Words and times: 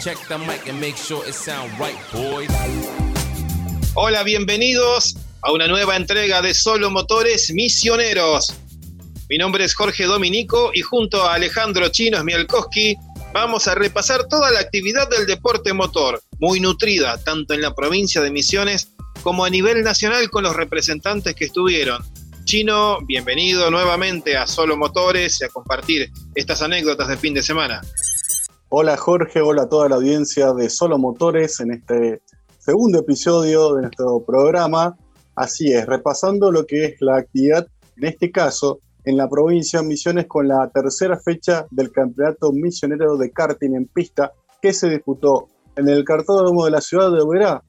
Check 0.00 0.18
the 0.28 0.38
mic 0.38 0.68
and 0.68 0.78
make 0.80 0.96
sure 0.96 1.26
it 1.26 1.34
sound 1.34 1.70
right, 1.78 1.96
boys. 2.12 2.50
Hola, 3.94 4.22
bienvenidos 4.22 5.16
a 5.42 5.52
una 5.52 5.66
nueva 5.66 5.96
entrega 5.96 6.42
de 6.42 6.52
Solo 6.54 6.90
Motores 6.90 7.50
Misioneros. 7.52 8.54
Mi 9.28 9.38
nombre 9.38 9.64
es 9.64 9.74
Jorge 9.74 10.04
Dominico 10.04 10.70
y 10.74 10.82
junto 10.82 11.22
a 11.22 11.34
Alejandro 11.34 11.88
Chino 11.88 12.20
Smialkowski 12.20 12.96
vamos 13.32 13.66
a 13.68 13.74
repasar 13.74 14.28
toda 14.28 14.50
la 14.50 14.60
actividad 14.60 15.08
del 15.08 15.26
deporte 15.26 15.72
motor, 15.72 16.22
muy 16.38 16.60
nutrida 16.60 17.16
tanto 17.24 17.54
en 17.54 17.62
la 17.62 17.74
provincia 17.74 18.20
de 18.20 18.30
Misiones 18.30 18.92
como 19.22 19.44
a 19.44 19.50
nivel 19.50 19.82
nacional 19.82 20.30
con 20.30 20.44
los 20.44 20.54
representantes 20.54 21.34
que 21.34 21.46
estuvieron. 21.46 22.04
Chino, 22.44 22.98
bienvenido 23.00 23.70
nuevamente 23.70 24.36
a 24.36 24.46
Solo 24.46 24.76
Motores 24.76 25.40
y 25.40 25.44
a 25.44 25.48
compartir 25.48 26.10
estas 26.34 26.62
anécdotas 26.62 27.08
de 27.08 27.16
fin 27.16 27.34
de 27.34 27.42
semana. 27.42 27.80
Hola 28.68 28.96
Jorge, 28.96 29.40
hola 29.40 29.62
a 29.62 29.68
toda 29.68 29.88
la 29.88 29.94
audiencia 29.94 30.52
de 30.52 30.68
Solo 30.68 30.98
Motores 30.98 31.60
en 31.60 31.70
este 31.70 32.20
segundo 32.58 32.98
episodio 32.98 33.74
de 33.74 33.82
nuestro 33.82 34.18
programa. 34.26 34.96
Así 35.36 35.72
es, 35.72 35.86
repasando 35.86 36.50
lo 36.50 36.66
que 36.66 36.86
es 36.86 36.96
la 37.00 37.18
actividad, 37.18 37.68
en 37.96 38.06
este 38.06 38.32
caso, 38.32 38.80
en 39.04 39.18
la 39.18 39.28
provincia 39.28 39.80
de 39.80 39.86
Misiones 39.86 40.26
con 40.26 40.48
la 40.48 40.68
tercera 40.74 41.16
fecha 41.16 41.64
del 41.70 41.92
Campeonato 41.92 42.50
Misionero 42.50 43.16
de 43.16 43.30
Karting 43.30 43.76
en 43.76 43.86
pista 43.86 44.32
que 44.60 44.72
se 44.72 44.90
disputó 44.90 45.46
en 45.76 45.88
el 45.88 46.04
cartódromo 46.04 46.64
de 46.64 46.72
la 46.72 46.80
ciudad 46.80 47.12
de 47.12 47.22
Oberá, 47.22 47.62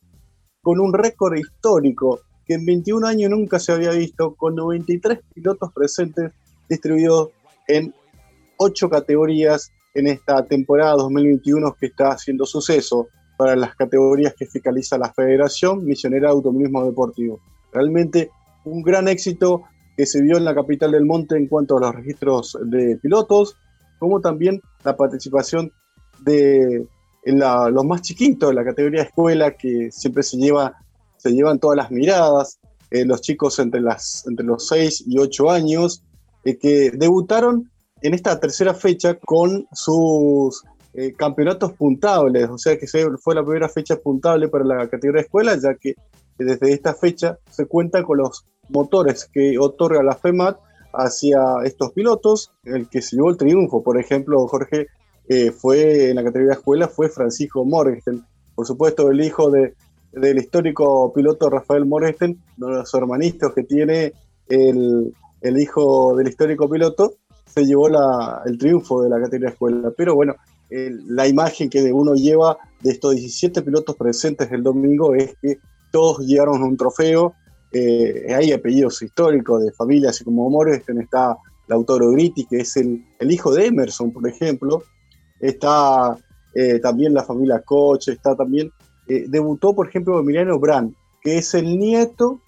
con 0.64 0.80
un 0.80 0.91
récord 0.94 1.38
histórico 1.38 2.22
que 2.44 2.55
en 2.55 2.66
21 2.66 3.05
años 3.05 3.30
nunca 3.30 3.60
se 3.60 3.72
había 3.72 3.91
visto, 3.91 4.34
con 4.34 4.55
93 4.55 5.20
pilotos 5.36 5.72
presentes 5.74 6.32
distribuidos 6.68 7.30
en 7.68 7.94
8 8.58 8.90
categorías 8.90 9.72
en 9.98 10.08
esta 10.08 10.46
temporada 10.46 10.94
2021 10.94 11.76
que 11.80 11.88
está 11.88 12.10
haciendo 12.10 12.46
suceso 12.46 13.08
para 13.38 13.55
las 13.55 13.76
categorías 13.76 14.34
que 14.35 14.46
fiscaliza 14.46 14.98
la 14.98 15.12
Federación 15.13 15.85
Misionera 15.85 16.30
de 16.30 16.34
Automovilismo 16.34 16.85
Deportivo. 16.85 17.40
Realmente 17.71 18.32
un 18.66 18.82
gran 18.84 19.08
éxito 19.08 19.63
que 19.96 20.05
se 20.05 20.21
vio 20.21 20.38
en 20.38 20.46
la 20.46 20.55
capital 20.55 20.91
del 20.91 21.05
monte 21.05 21.36
en 21.36 21.48
cuanto 21.48 21.77
a 21.77 21.82
los 21.82 21.96
registros 21.96 22.58
de 22.66 22.98
pilotos, 22.98 23.55
como 23.99 24.21
también 24.21 24.62
la 24.84 24.96
participación 24.96 25.71
de 26.24 26.86
los 27.26 27.86
más 27.86 28.02
chiquitos 28.02 28.49
de 28.49 28.55
la 28.55 28.64
categoría 28.64 29.02
escuela 29.02 29.52
que 29.52 29.90
siempre 29.91 30.24
se 30.24 30.38
lleva 30.38 30.77
se 31.18 31.32
llevan 31.32 31.60
todas 31.60 31.77
las 31.77 31.91
miradas, 31.91 32.60
eh, 32.91 33.05
los 33.05 33.21
chicos 33.21 33.60
entre, 33.60 33.82
las, 33.82 34.26
entre 34.27 34.46
los 34.46 34.68
6 34.68 35.05
y 35.08 35.18
8 35.18 35.49
años, 35.49 36.04
eh, 36.46 36.58
que 36.58 36.91
debutaron 36.91 37.70
en 38.01 38.13
esta 38.13 38.40
tercera 38.40 38.73
fecha 38.73 39.15
con 39.15 39.67
sus 39.73 40.63
eh, 40.93 41.13
campeonatos 41.13 41.73
puntables, 41.73 42.49
o 42.49 42.57
sea 42.57 42.77
que 42.77 42.87
fue 42.87 43.35
la 43.35 43.43
primera 43.43 43.70
fecha 43.70 43.95
puntable 43.98 44.48
para 44.48 44.63
la 44.63 44.87
categoría 44.87 45.21
de 45.21 45.26
escuela, 45.26 45.55
ya 45.55 45.76
que 45.76 45.95
desde 46.37 46.71
esta 46.71 46.93
fecha 46.93 47.37
se 47.49 47.65
cuenta 47.65 48.03
con 48.03 48.20
los 48.20 48.45
motores 48.70 49.29
que 49.31 49.57
otorga 49.59 50.03
la 50.03 50.15
FEMAT 50.15 50.57
hacia 50.93 51.40
estos 51.65 51.91
pilotos, 51.93 52.51
el 52.63 52.87
que 52.90 53.01
se 53.01 53.15
llevó 53.15 53.29
el 53.29 53.37
triunfo, 53.37 53.84
por 53.84 53.99
ejemplo, 53.99 54.48
Jorge, 54.48 54.87
fue 55.57 56.09
en 56.09 56.15
la 56.15 56.23
categoría 56.23 56.53
de 56.53 56.59
escuela, 56.59 56.87
fue 56.87 57.09
Francisco 57.09 57.65
Morgenstern, 57.65 58.25
por 58.55 58.65
supuesto 58.65 59.12
el 59.12 59.20
hijo 59.21 59.51
de 59.51 59.73
del 60.12 60.37
histórico 60.37 61.12
piloto 61.13 61.49
Rafael 61.49 61.85
Moresten, 61.85 62.41
uno 62.57 62.68
de 62.68 62.73
los 62.73 62.93
hermanitos 62.93 63.53
que 63.53 63.63
tiene 63.63 64.13
el, 64.47 65.13
hijo 65.59 66.16
del 66.16 66.28
histórico 66.28 66.69
piloto, 66.69 67.16
se 67.47 67.66
llevó 67.66 67.88
el 68.45 68.57
triunfo 68.57 69.01
de 69.01 69.09
la 69.09 69.19
categoría 69.19 69.50
escuela. 69.50 69.91
Pero 69.95 70.16
bueno, 70.16 70.35
la 70.69 71.28
imagen 71.28 71.69
que 71.69 71.91
uno 71.91 72.13
lleva 72.13 72.57
de 72.81 72.91
estos 72.91 73.16
17 73.16 73.62
pilotos 73.62 73.95
presentes 73.95 74.51
el 74.51 74.63
domingo 74.63 75.16
es 75.16 75.35
que 75.41 75.59
todos 75.91 76.19
llevaron 76.19 76.63
un 76.63 76.78
trofeo. 76.78 77.34
Eh, 77.72 78.34
hay 78.34 78.52
apellidos 78.52 79.02
históricos 79.02 79.63
de 79.63 79.72
familias, 79.72 80.16
así 80.16 80.24
como 80.24 80.50
Moresten 80.50 81.02
está 81.02 81.38
Lautaro 81.68 82.12
Gritti, 82.12 82.46
que 82.46 82.57
es 82.57 82.78
el, 82.78 83.03
hijo 83.19 83.53
de 83.53 83.68
Emerson, 83.68 84.12
por 84.12 84.28
ejemplo. 84.28 84.84
Está 85.40 86.18
eh, 86.53 86.80
también 86.80 87.13
la 87.13 87.24
familia 87.24 87.62
Coche, 87.62 88.13
está 88.13 88.36
también 88.36 88.72
eh, 89.07 89.25
debutó, 89.28 89.74
por 89.74 89.88
ejemplo, 89.88 90.19
Emiliano 90.19 90.59
Brand, 90.59 90.94
que 91.22 91.38
es 91.38 91.53
el 91.53 91.78
nieto 91.78 92.41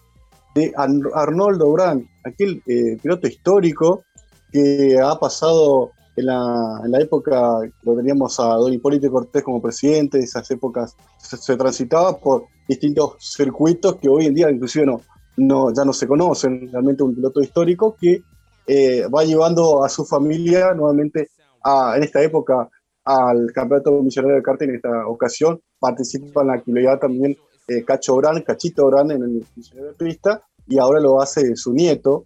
de 0.56 0.74
Arnoldo 0.76 1.72
Brand, 1.72 2.06
aquel 2.24 2.62
piloto 3.02 3.28
histórico 3.28 4.04
que 4.52 5.00
ha 5.00 5.16
pasado 5.20 5.92
en 6.16 6.26
la, 6.26 6.82
en 6.84 6.92
la, 6.92 7.00
época, 7.00 7.60
lo 7.84 7.96
teníamos 7.96 8.40
a 8.40 8.56
don 8.56 8.74
Hipólito 8.74 9.10
Cortés 9.10 9.44
como 9.44 9.62
presidente, 9.62 10.18
de 10.18 10.26
esas 10.26 10.50
épocas 10.52 10.96
se, 11.18 11.56
transitaba 11.56 12.18
por 12.18 12.46
distintos 12.68 13.16
circuitos 13.20 13.96
que 13.96 14.10
hoy 14.10 14.26
en 14.26 14.34
día 14.34 14.52
inclusive 14.52 14.86
no, 14.86 15.02
no, 15.38 15.74
ya 15.74 15.86
no 15.86 15.94
se 15.94 16.08
conocen, 16.08 16.70
realmente 16.72 17.04
un 17.04 17.16
piloto 17.16 17.42
histórico 17.42 17.96
que 18.00 18.22
eh, 18.68 19.08
va 19.08 19.24
llevando 19.24 19.84
a 19.84 19.90
su 19.90 20.06
familia 20.06 20.74
nuevamente 20.74 21.30
a, 21.64 21.94
en 21.96 22.04
esta 22.04 22.22
época 22.22 22.70
al 23.06 23.52
Campeonato 23.54 23.92
Misionero 24.04 24.36
de 24.36 24.44
Karting 24.44 24.70
en 24.70 24.76
esta 24.76 25.08
ocasión. 25.08 25.60
Participa 25.80 26.42
en 26.42 26.48
la 26.48 26.54
actividad 26.54 27.00
también 27.00 27.36
eh, 27.68 27.84
Cacho 27.84 28.18
Brand, 28.18 28.44
Cachito 28.44 28.86
Brand 28.88 29.12
en 29.12 29.24
el 29.24 29.46
Misionero 29.56 29.88
de 29.88 29.94
Pista, 29.94 30.44
y 30.68 30.78
ahora 30.78 31.00
lo 31.00 31.20
hace 31.20 31.56
su 31.56 31.74
nieto, 31.74 32.26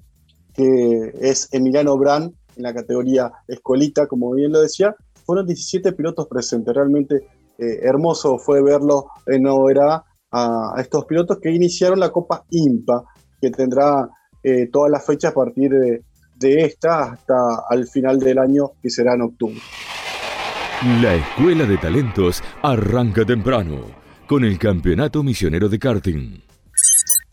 que 0.54 1.14
es 1.22 1.50
Emiliano 1.52 1.98
Brand 1.98 2.34
en 2.56 2.64
la 2.64 2.74
categoría 2.74 3.32
escolita, 3.48 4.08
como 4.08 4.32
bien 4.32 4.52
lo 4.52 4.62
decía. 4.62 4.96
Fueron 5.26 5.46
17 5.46 5.94
pilotos 5.94 6.28
presentes, 6.28 6.74
realmente 6.74 7.28
eh, 7.58 7.80
hermoso 7.84 8.38
fue 8.38 8.62
verlo 8.62 9.08
en 9.28 9.48
Oberá 9.48 10.04
a, 10.32 10.74
estos 10.78 11.06
pilotos 11.06 11.40
que 11.40 11.52
iniciaron 11.52 12.00
la 12.00 12.10
Copa 12.10 12.44
IMPA, 12.50 13.04
que 13.40 13.52
tendrá 13.52 14.10
eh, 14.42 14.70
todas 14.72 14.92
las 14.92 15.06
fechas 15.06 15.32
a 15.32 15.36
partir 15.36 15.72
de, 15.72 16.04
de 16.36 16.66
esta 16.66 17.14
hasta 17.14 17.64
al 17.70 17.88
final 17.88 18.20
del 18.20 18.40
año, 18.40 18.72
que 18.82 18.90
será 18.90 19.14
en 19.14 19.22
octubre. 19.22 19.60
La 21.02 21.16
Escuela 21.16 21.66
de 21.66 21.78
Talentos 21.78 22.44
arranca 22.62 23.24
temprano 23.24 24.04
con 24.28 24.44
el 24.44 24.58
Campeonato 24.58 25.24
Misionero 25.24 25.70
de 25.70 25.80
Karting. 25.80 26.53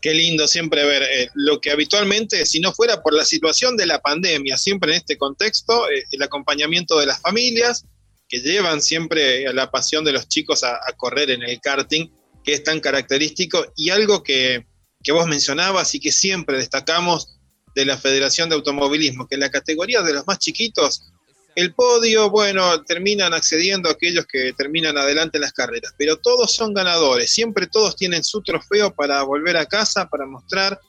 Qué 0.01 0.13
lindo 0.15 0.47
siempre 0.47 0.83
ver 0.83 1.03
eh, 1.03 1.29
lo 1.35 1.61
que 1.61 1.69
habitualmente, 1.69 2.45
si 2.47 2.59
no 2.59 2.73
fuera 2.73 3.03
por 3.03 3.13
la 3.13 3.23
situación 3.23 3.77
de 3.77 3.85
la 3.85 4.01
pandemia, 4.01 4.57
siempre 4.57 4.91
en 4.91 4.97
este 4.97 5.15
contexto, 5.15 5.89
eh, 5.89 6.03
el 6.11 6.23
acompañamiento 6.23 6.99
de 6.99 7.05
las 7.05 7.21
familias 7.21 7.85
que 8.27 8.39
llevan 8.39 8.81
siempre 8.81 9.45
a 9.47 9.53
la 9.53 9.69
pasión 9.69 10.03
de 10.03 10.13
los 10.13 10.27
chicos 10.27 10.63
a, 10.63 10.79
correr 10.97 11.29
en 11.29 11.43
el 11.43 11.59
karting, 11.59 12.09
que 12.43 12.53
es 12.53 12.63
tan 12.63 12.79
característico, 12.79 13.73
y 13.75 13.89
algo 13.89 14.23
que, 14.23 14.65
que 15.03 15.11
vos 15.11 15.27
mencionabas 15.27 15.93
y 15.93 15.99
que 15.99 16.11
siempre 16.11 16.57
destacamos 16.57 17.37
de 17.75 17.85
la 17.85 17.97
Federación 17.97 18.49
de 18.49 18.55
Automovilismo, 18.55 19.27
que 19.27 19.37
la 19.37 19.51
categoría 19.51 20.01
de 20.01 20.13
los 20.13 20.25
más 20.25 20.39
chiquitos 20.39 21.10
el 21.55 21.73
podio, 21.73 22.29
bueno, 22.29 22.83
terminan 22.83 23.33
accediendo 23.33 23.89
aquellos 23.89 24.25
que 24.25 24.53
terminan 24.53 24.97
adelante 24.97 25.37
en 25.37 25.41
las 25.41 25.53
carreras, 25.53 25.93
pero 25.97 26.17
todos 26.17 26.53
son 26.53 26.73
ganadores, 26.73 27.31
siempre 27.31 27.67
todos 27.67 27.95
tienen 27.95 28.23
su 28.23 28.41
trofeo 28.41 28.93
para 28.93 29.21
volver 29.23 29.57
a 29.57 29.65
casa, 29.65 30.07
para 30.07 30.25
mostrar, 30.25 30.79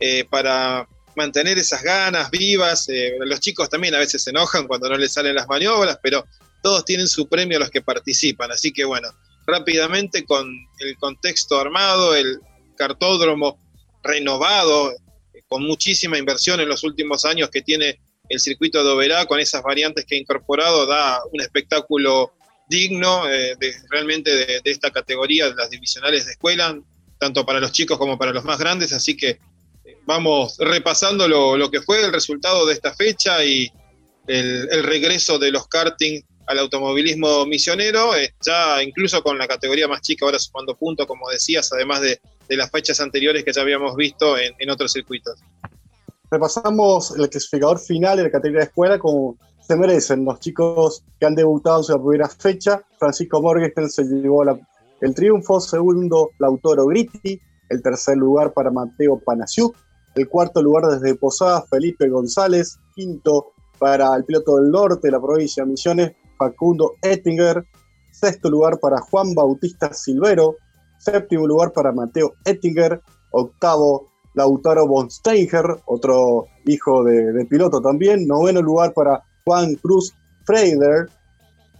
eh, 0.00 0.24
para 0.30 0.88
mantener 1.14 1.58
esas 1.58 1.82
ganas 1.82 2.30
vivas. 2.30 2.88
Eh, 2.88 3.16
los 3.20 3.40
chicos 3.40 3.68
también 3.68 3.94
a 3.94 3.98
veces 3.98 4.22
se 4.22 4.30
enojan 4.30 4.66
cuando 4.66 4.88
no 4.88 4.96
les 4.96 5.12
salen 5.12 5.34
las 5.34 5.48
maniobras, 5.48 5.98
pero 6.02 6.24
todos 6.62 6.84
tienen 6.84 7.08
su 7.08 7.28
premio 7.28 7.58
a 7.58 7.60
los 7.60 7.70
que 7.70 7.82
participan. 7.82 8.50
Así 8.50 8.72
que 8.72 8.84
bueno, 8.84 9.08
rápidamente 9.46 10.24
con 10.24 10.48
el 10.78 10.96
contexto 10.96 11.60
armado, 11.60 12.14
el 12.14 12.38
cartódromo 12.76 13.58
renovado, 14.02 14.94
con 15.48 15.64
muchísima 15.64 16.18
inversión 16.18 16.60
en 16.60 16.68
los 16.68 16.84
últimos 16.84 17.24
años 17.24 17.50
que 17.50 17.62
tiene 17.62 17.98
el 18.28 18.40
circuito 18.40 18.84
de 18.84 18.90
Oberá 18.90 19.26
con 19.26 19.40
esas 19.40 19.62
variantes 19.62 20.04
que 20.04 20.16
ha 20.16 20.18
incorporado 20.18 20.86
da 20.86 21.20
un 21.32 21.40
espectáculo 21.40 22.32
digno 22.68 23.28
eh, 23.28 23.56
realmente 23.90 24.30
de, 24.34 24.60
esta 24.64 24.90
categoría 24.90 25.48
de 25.48 25.54
las 25.54 25.70
divisionales 25.70 26.26
de 26.26 26.32
escuela, 26.32 26.78
tanto 27.18 27.44
para 27.46 27.60
los 27.60 27.72
chicos 27.72 27.98
como 27.98 28.18
para 28.18 28.32
los 28.32 28.44
más 28.44 28.58
grandes, 28.58 28.92
así 28.92 29.16
que 29.16 29.30
eh, 29.84 29.96
vamos 30.04 30.56
repasando 30.58 31.26
lo, 31.26 31.70
que 31.70 31.80
fue 31.80 32.04
el 32.04 32.12
resultado 32.12 32.66
de 32.66 32.74
esta 32.74 32.94
fecha 32.94 33.42
y 33.44 33.72
el, 34.26 34.82
regreso 34.82 35.38
de 35.38 35.50
los 35.50 35.66
karting 35.68 36.20
al 36.46 36.58
automovilismo 36.58 37.46
misionero, 37.46 38.14
eh, 38.14 38.34
ya 38.44 38.82
incluso 38.82 39.22
con 39.22 39.38
la 39.38 39.48
categoría 39.48 39.88
más 39.88 40.02
chica, 40.02 40.26
ahora 40.26 40.38
sumando 40.38 40.76
puntos, 40.76 41.06
como 41.06 41.28
decías, 41.30 41.72
además 41.72 42.02
de, 42.02 42.20
las 42.50 42.70
fechas 42.70 42.98
anteriores 43.00 43.44
que 43.44 43.52
ya 43.52 43.60
habíamos 43.60 43.94
visto 43.94 44.38
en 44.38 44.70
otros 44.70 44.90
circuitos 44.90 45.38
repasamos 46.30 47.16
el 47.16 47.28
clasificador 47.28 47.78
final 47.78 48.16
de 48.16 48.24
la 48.24 48.30
categoría 48.30 48.60
de 48.60 48.66
escuela 48.66 48.98
como 48.98 49.36
se 49.60 49.76
merecen 49.76 50.24
los 50.24 50.40
chicos 50.40 51.04
que 51.20 51.26
han 51.26 51.34
debutado 51.34 51.78
en 51.78 51.84
su 51.84 52.02
primera 52.02 52.28
fecha. 52.28 52.82
Francisco 52.98 53.42
Morgenstern 53.42 53.90
se 53.90 54.04
llevó 54.04 54.42
el 55.00 55.14
triunfo, 55.14 55.60
segundo 55.60 56.30
Lautaro 56.38 56.86
Gritti, 56.86 57.40
el 57.68 57.82
tercer 57.82 58.16
lugar 58.16 58.52
para 58.52 58.70
Mateo 58.70 59.18
Panasiuk, 59.18 59.76
el 60.14 60.28
cuarto 60.28 60.62
lugar 60.62 60.86
desde 60.86 61.14
Posada 61.16 61.62
Felipe 61.62 62.08
González, 62.08 62.78
quinto 62.94 63.52
para 63.78 64.14
el 64.16 64.24
piloto 64.24 64.56
del 64.56 64.70
norte 64.70 65.08
de 65.08 65.12
la 65.12 65.20
provincia 65.20 65.64
de 65.64 65.70
Misiones, 65.70 66.12
Facundo 66.38 66.94
Ettinger, 67.02 67.64
sexto 68.10 68.50
lugar 68.50 68.78
para 68.80 69.00
Juan 69.00 69.34
Bautista 69.34 69.92
Silvero, 69.92 70.56
séptimo 70.98 71.46
lugar 71.46 71.72
para 71.72 71.92
Mateo 71.92 72.34
Ettinger, 72.44 73.00
octavo 73.30 74.08
Lautaro 74.34 74.86
von 74.86 75.10
Steinger, 75.10 75.64
otro 75.86 76.46
hijo 76.66 77.04
de, 77.04 77.44
piloto 77.46 77.80
también, 77.80 78.26
noveno 78.26 78.62
lugar 78.62 78.92
para 78.92 79.22
Juan 79.44 79.74
Cruz 79.76 80.14
Freider, 80.44 81.08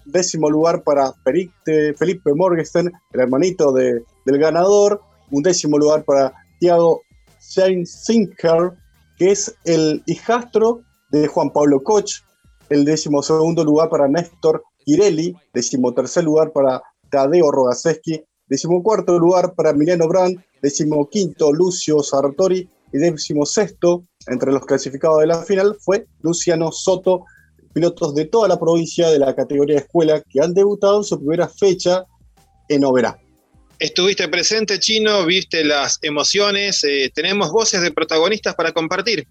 décimo 0.05 0.51
lugar 0.51 0.83
para 0.83 1.13
Felipe, 1.23 2.35
Morgenstern, 2.35 2.91
el 3.13 3.21
hermanito 3.21 3.73
del 3.73 4.05
ganador, 4.27 5.01
un 5.31 5.43
décimo 5.43 5.79
lugar 5.79 6.05
para 6.05 6.33
Thiago 6.59 7.03
Sinker, 7.39 8.73
que 9.17 9.31
es 9.33 9.55
el 9.65 10.03
hijastro 10.07 10.83
de 11.11 11.27
Juan 11.27 11.51
Pablo 11.51 11.83
Koch, 11.83 12.23
el 12.71 12.85
décimo 12.85 13.23
segundo 13.23 13.65
lugar 13.65 13.89
para 13.89 14.09
Néstor 14.09 14.63
Girelli, 14.85 15.37
décimo 15.53 15.93
tercer 15.93 16.25
lugar 16.25 16.53
para 16.53 16.83
Tadeo 17.11 17.51
Rogaseski, 17.51 18.23
décimo 18.49 18.83
cuarto 18.83 19.19
lugar 19.19 19.55
para 19.55 19.71
Emiliano 19.71 20.09
Brand, 20.09 20.43
décimo 20.63 21.09
quinto 21.09 21.53
Lucio 21.53 22.03
Sartori 22.03 22.69
y 22.93 22.99
décimo 22.99 23.45
sexto 23.45 24.05
entre 24.27 24.53
los 24.53 24.65
clasificados 24.65 25.21
de 25.21 25.27
la 25.27 25.43
final 25.43 25.77
fue 25.81 26.07
Luciano 26.23 26.73
Soto, 26.73 27.25
pilotos 27.73 28.15
de 28.15 28.27
toda 28.27 28.49
la 28.49 28.59
provincia 28.59 29.11
de 29.11 29.19
la 29.19 29.35
categoría 29.35 29.79
escuela 29.79 30.23
que 30.29 30.41
han 30.41 30.55
debutado 30.55 30.99
en 30.99 31.05
su 31.05 31.19
primera 31.19 31.49
fecha 31.49 32.05
en 32.69 32.85
Oberá. 32.85 33.19
Estuviste 33.79 34.27
presente, 34.29 34.81
Chino, 34.81 35.25
viste 35.25 35.65
las 35.65 35.99
emociones, 36.03 36.83
eh, 36.83 37.13
tenemos 37.15 37.53
voces 37.53 37.81
de 37.81 37.93
protagonistas 37.93 38.55
para 38.55 38.73
compartir. 38.73 39.29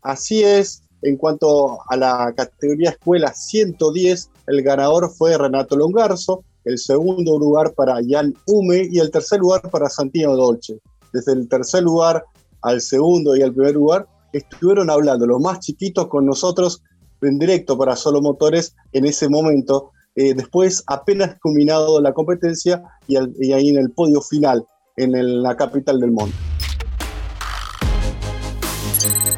Así 0.00 0.42
es, 0.42 0.82
en 1.02 1.16
cuanto 1.16 1.78
a 1.88 1.96
la 1.96 2.32
categoría 2.34 2.90
escuela 2.90 3.34
110, 3.34 4.30
el 4.46 4.62
ganador 4.62 5.12
fue 5.14 5.36
Renato 5.36 5.76
Longarzo, 5.76 6.42
el 6.66 6.78
segundo 6.78 7.38
lugar 7.38 7.72
para 7.74 8.00
Jan 8.06 8.34
Hume 8.46 8.88
y 8.90 8.98
el 8.98 9.10
tercer 9.10 9.38
lugar 9.38 9.62
para 9.70 9.88
Santino 9.88 10.36
Dolce. 10.36 10.80
Desde 11.12 11.32
el 11.32 11.48
tercer 11.48 11.84
lugar 11.84 12.24
al 12.62 12.80
segundo 12.80 13.36
y 13.36 13.42
al 13.42 13.54
primer 13.54 13.74
lugar 13.74 14.08
estuvieron 14.32 14.90
hablando 14.90 15.26
los 15.26 15.40
más 15.40 15.60
chiquitos 15.60 16.08
con 16.08 16.26
nosotros 16.26 16.82
en 17.22 17.38
directo 17.38 17.78
para 17.78 17.94
Solo 17.94 18.20
Motores 18.20 18.74
en 18.92 19.06
ese 19.06 19.28
momento. 19.28 19.92
Eh, 20.16 20.34
después 20.34 20.82
apenas 20.88 21.38
culminado 21.40 22.00
la 22.00 22.12
competencia 22.12 22.82
y, 23.06 23.16
ahí 23.16 23.68
en 23.68 23.78
el 23.78 23.92
podio 23.92 24.20
final 24.20 24.66
en 24.96 25.42
la 25.42 25.56
capital 25.56 26.00
del 26.00 26.10
mundo. 26.10 26.34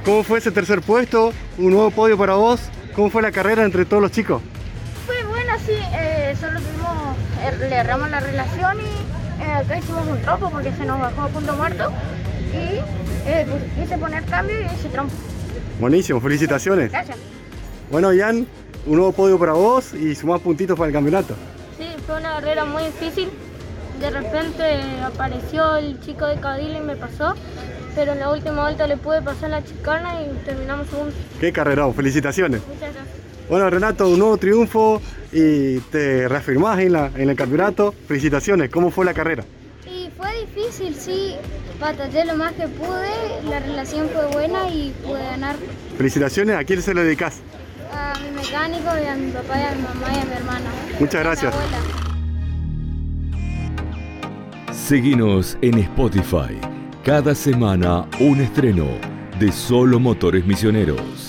¿Cómo 0.03 0.23
fue 0.23 0.39
ese 0.39 0.51
tercer 0.51 0.81
puesto? 0.81 1.33
¿Un 1.59 1.73
nuevo 1.73 1.91
podio 1.91 2.17
para 2.17 2.37
vos? 2.37 2.61
¿Cómo 2.97 3.11
fue 3.11 3.21
la 3.21 3.33
carrera 3.33 3.65
entre 3.65 3.85
todos 3.85 4.03
los 4.03 4.13
chicos? 4.13 4.41
Fue 5.05 5.23
buena, 5.25 5.59
sí. 5.59 5.73
Eh, 5.93 6.35
solo 6.41 6.59
le 7.59 7.75
erramos 7.75 8.11
la 8.11 8.21
relación 8.21 8.81
y 8.81 9.43
eh, 9.43 9.53
acá 9.53 9.79
hicimos 9.79 10.07
un 10.07 10.21
tropo 10.23 10.51
porque 10.51 10.73
se 10.73 10.85
nos 10.85 11.01
bajó 11.01 11.23
a 11.23 11.29
punto 11.29 11.53
muerto. 11.55 11.93
Y 12.53 12.81
pues, 13.25 13.63
quise 13.79 13.99
poner 13.99 14.25
cambio 14.25 14.61
y 14.61 14.65
hice 14.65 14.89
trompo. 14.89 15.15
Buenísimo, 15.81 16.21
felicitaciones. 16.21 16.91
Gracias. 16.91 17.19
Bueno, 17.91 18.13
Ian, 18.13 18.47
un 18.87 18.97
nuevo 18.97 19.13
podio 19.13 19.39
para 19.39 19.53
vos 19.53 19.95
y 19.95 20.15
sumás 20.15 20.41
puntitos 20.41 20.77
para 20.77 20.89
el 20.89 20.93
campeonato. 20.93 21.35
Sí, 21.79 21.87
fue 22.07 22.17
una 22.17 22.35
carrera 22.35 22.65
muy 22.65 22.85
difícil. 22.85 23.31
De 24.01 24.11
repente 24.11 24.81
apareció 25.05 25.77
el 25.77 26.01
chico 26.01 26.27
de 26.27 26.37
Cadil 26.37 26.77
y 26.77 26.81
me 26.81 26.97
pasó 26.97 27.35
pero 27.99 28.13
en 28.13 28.21
la 28.21 28.31
última 28.31 28.63
vuelta 28.63 28.87
le 28.87 28.97
pude 28.97 29.21
pasar 29.23 29.51
la 29.51 29.65
chicana 29.65 30.23
y 30.23 30.45
terminamos 30.45 30.87
segundo. 30.87 31.13
Qué 31.41 31.53
carrerón, 31.53 31.93
felicitaciones. 31.95 32.61
Muchas 32.69 32.95
gracias. 32.95 33.28
Bueno, 33.49 33.71
Renato, 33.71 34.09
un 34.09 34.19
nuevo 34.19 34.37
triunfo 34.37 35.01
y 35.33 35.79
te 35.79 36.29
reafirmás 36.29 36.81
en, 36.81 36.93
la, 36.93 37.11
en 37.17 37.31
el 37.31 37.37
campeonato. 37.37 37.95
Felicitaciones, 38.07 38.69
¿cómo 38.69 38.91
fue 38.91 39.07
la 39.07 39.15
carrera? 39.15 39.45
Y 39.87 40.11
fue 40.17 40.29
difícil, 40.45 40.95
sí. 40.95 41.35
Batallé 41.81 42.27
lo 42.27 42.37
más 42.37 42.53
que 42.53 42.69
pude, 42.69 43.49
la 43.49 43.61
relación 43.61 44.09
fue 44.13 44.27
buena 44.33 44.69
y 44.69 44.93
pude 45.03 45.23
ganar. 45.23 45.57
Felicitaciones, 45.97 46.57
¿a 46.57 46.65
quién 46.65 46.83
se 46.83 46.93
lo 46.93 47.03
dedicas? 47.03 47.41
A 47.93 48.13
mi 48.19 48.37
mecánico, 48.37 48.91
y 49.03 49.07
a 49.07 49.15
mi 49.15 49.31
papá, 49.31 49.59
y 49.59 49.63
a 49.63 49.75
mi 49.75 49.83
mamá 49.83 50.15
y 50.15 50.21
a 50.21 50.25
mi 50.25 50.33
hermana. 50.33 50.71
Muchas 51.01 51.23
gracias. 51.23 51.55
Seguinos 54.73 55.57
en 55.63 55.79
Spotify 55.79 56.59
cada 57.05 57.35
semana 57.35 58.07
un 58.21 58.41
estreno 58.41 58.87
de 59.39 59.53
Solo 59.53 59.99
Motores 59.99 60.45
Misioneros. 60.45 61.28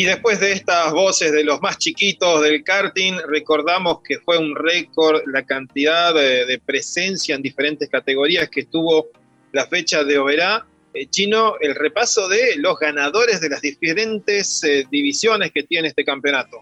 Y 0.00 0.04
después 0.04 0.40
de 0.40 0.52
estas 0.52 0.94
voces 0.94 1.30
de 1.30 1.44
los 1.44 1.60
más 1.60 1.76
chiquitos 1.76 2.40
del 2.40 2.64
karting, 2.64 3.18
recordamos 3.28 3.98
que 4.02 4.18
fue 4.20 4.38
un 4.38 4.56
récord 4.56 5.20
la 5.26 5.44
cantidad 5.44 6.14
de, 6.14 6.58
presencia 6.64 7.34
en 7.34 7.42
diferentes 7.42 7.86
categorías 7.90 8.48
que 8.48 8.64
tuvo 8.64 9.08
la 9.52 9.66
fecha 9.66 10.02
de 10.02 10.16
Oberá. 10.16 10.66
Eh, 10.94 11.06
Chino, 11.10 11.56
el 11.60 11.74
repaso 11.74 12.28
de 12.28 12.56
los 12.56 12.78
ganadores 12.78 13.42
de 13.42 13.50
las 13.50 13.60
diferentes 13.60 14.64
eh, 14.64 14.86
divisiones 14.90 15.52
que 15.52 15.64
tiene 15.64 15.88
este 15.88 16.02
campeonato. 16.02 16.60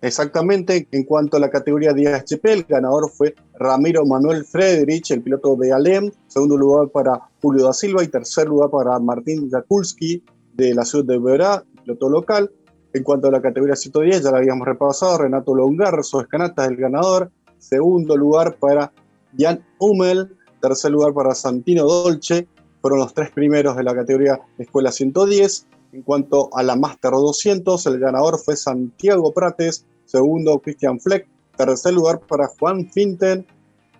Exactamente, 0.00 0.88
en 0.90 1.04
cuanto 1.04 1.36
a 1.36 1.40
la 1.40 1.50
categoría 1.50 1.92
de 1.92 2.14
HP, 2.14 2.50
el 2.50 2.62
ganador 2.62 3.10
fue 3.10 3.34
Ramiro 3.58 4.06
Manuel 4.06 4.46
Frederich, 4.46 5.10
el 5.10 5.20
piloto 5.20 5.54
de 5.56 5.70
Alem, 5.70 6.10
segundo 6.28 6.56
lugar 6.56 6.88
para 6.88 7.20
Julio 7.42 7.66
da 7.66 7.74
Silva 7.74 8.02
y 8.02 8.08
tercer 8.08 8.46
lugar 8.46 8.70
para 8.70 8.98
Martín 9.00 9.50
Jakulski 9.50 10.24
de 10.54 10.74
la 10.74 10.86
ciudad 10.86 11.04
de 11.04 11.18
Verá, 11.18 11.64
local. 12.08 12.50
En 12.92 13.02
cuanto 13.02 13.28
a 13.28 13.30
la 13.30 13.42
categoría 13.42 13.76
110, 13.76 14.22
ya 14.22 14.30
la 14.30 14.38
habíamos 14.38 14.66
repasado, 14.66 15.18
Renato 15.18 15.54
Longarzo 15.54 16.20
Escanata 16.20 16.64
es 16.64 16.70
el 16.70 16.76
ganador, 16.76 17.30
segundo 17.58 18.16
lugar 18.16 18.56
para 18.56 18.92
Jan 19.38 19.62
Hummel, 19.78 20.36
tercer 20.60 20.90
lugar 20.90 21.12
para 21.12 21.34
Santino 21.34 21.84
Dolce, 21.84 22.48
fueron 22.80 23.00
los 23.00 23.12
tres 23.12 23.30
primeros 23.30 23.76
de 23.76 23.82
la 23.82 23.94
categoría 23.94 24.40
Escuela 24.56 24.90
110. 24.90 25.66
En 25.92 26.02
cuanto 26.02 26.50
a 26.54 26.62
la 26.62 26.76
Master 26.76 27.12
200, 27.12 27.86
el 27.86 27.98
ganador 27.98 28.38
fue 28.38 28.56
Santiago 28.56 29.32
Prates, 29.32 29.86
segundo 30.04 30.58
Christian 30.60 31.00
Fleck, 31.00 31.26
tercer 31.56 31.94
lugar 31.94 32.20
para 32.20 32.46
Juan 32.46 32.90
Finten, 32.90 33.46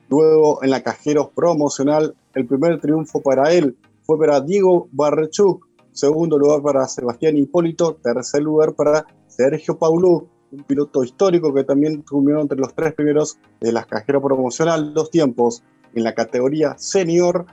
luego 0.08 0.62
en 0.62 0.70
la 0.70 0.82
Cajeros 0.82 1.28
Promocional, 1.34 2.14
el 2.34 2.46
primer 2.46 2.80
triunfo 2.80 3.20
para 3.20 3.52
él 3.52 3.76
fue 4.04 4.18
para 4.18 4.40
Diego 4.40 4.88
Barrechuk, 4.92 5.67
segundo 5.98 6.38
lugar 6.38 6.62
para 6.62 6.86
Sebastián 6.86 7.36
Hipólito, 7.36 7.96
tercer 7.96 8.40
lugar 8.42 8.72
para 8.74 9.04
Sergio 9.26 9.76
Paulú, 9.76 10.28
un 10.52 10.62
piloto 10.62 11.02
histórico 11.02 11.52
que 11.52 11.64
también 11.64 12.04
terminó 12.04 12.40
entre 12.40 12.56
los 12.56 12.72
tres 12.72 12.94
primeros 12.94 13.36
de 13.60 13.72
las 13.72 13.86
Cajeros 13.86 14.22
Promocional, 14.22 14.94
dos 14.94 15.10
tiempos 15.10 15.64
en 15.94 16.04
la 16.04 16.14
categoría 16.14 16.78
senior, 16.78 17.46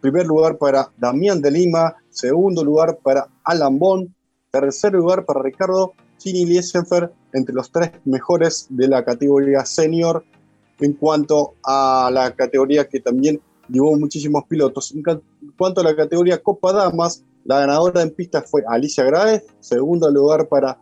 primer 0.00 0.26
lugar 0.26 0.58
para 0.58 0.92
Damián 0.96 1.42
de 1.42 1.50
Lima, 1.50 1.96
segundo 2.08 2.62
lugar 2.62 3.00
para 3.02 3.26
Alan 3.42 3.80
Bond, 3.80 4.10
tercer 4.52 4.92
lugar 4.92 5.24
para 5.24 5.42
Ricardo 5.42 5.92
Chini 6.18 6.46
Liesenfer, 6.46 7.12
entre 7.32 7.52
los 7.52 7.72
tres 7.72 7.90
mejores 8.04 8.68
de 8.70 8.86
la 8.86 9.04
categoría 9.04 9.64
senior. 9.64 10.24
En 10.78 10.92
cuanto 10.92 11.54
a 11.64 12.08
la 12.12 12.30
categoría 12.36 12.88
que 12.88 13.00
también 13.00 13.40
llevó 13.68 13.98
muchísimos 13.98 14.44
pilotos, 14.44 14.94
en 14.94 15.02
cuanto 15.56 15.80
a 15.80 15.84
la 15.84 15.96
categoría 15.96 16.40
Copa 16.40 16.72
Damas, 16.72 17.24
la 17.48 17.60
ganadora 17.60 18.02
en 18.02 18.10
pista 18.10 18.42
fue 18.42 18.62
Alicia 18.68 19.04
Graez, 19.04 19.42
segundo 19.60 20.10
lugar 20.10 20.48
para 20.48 20.78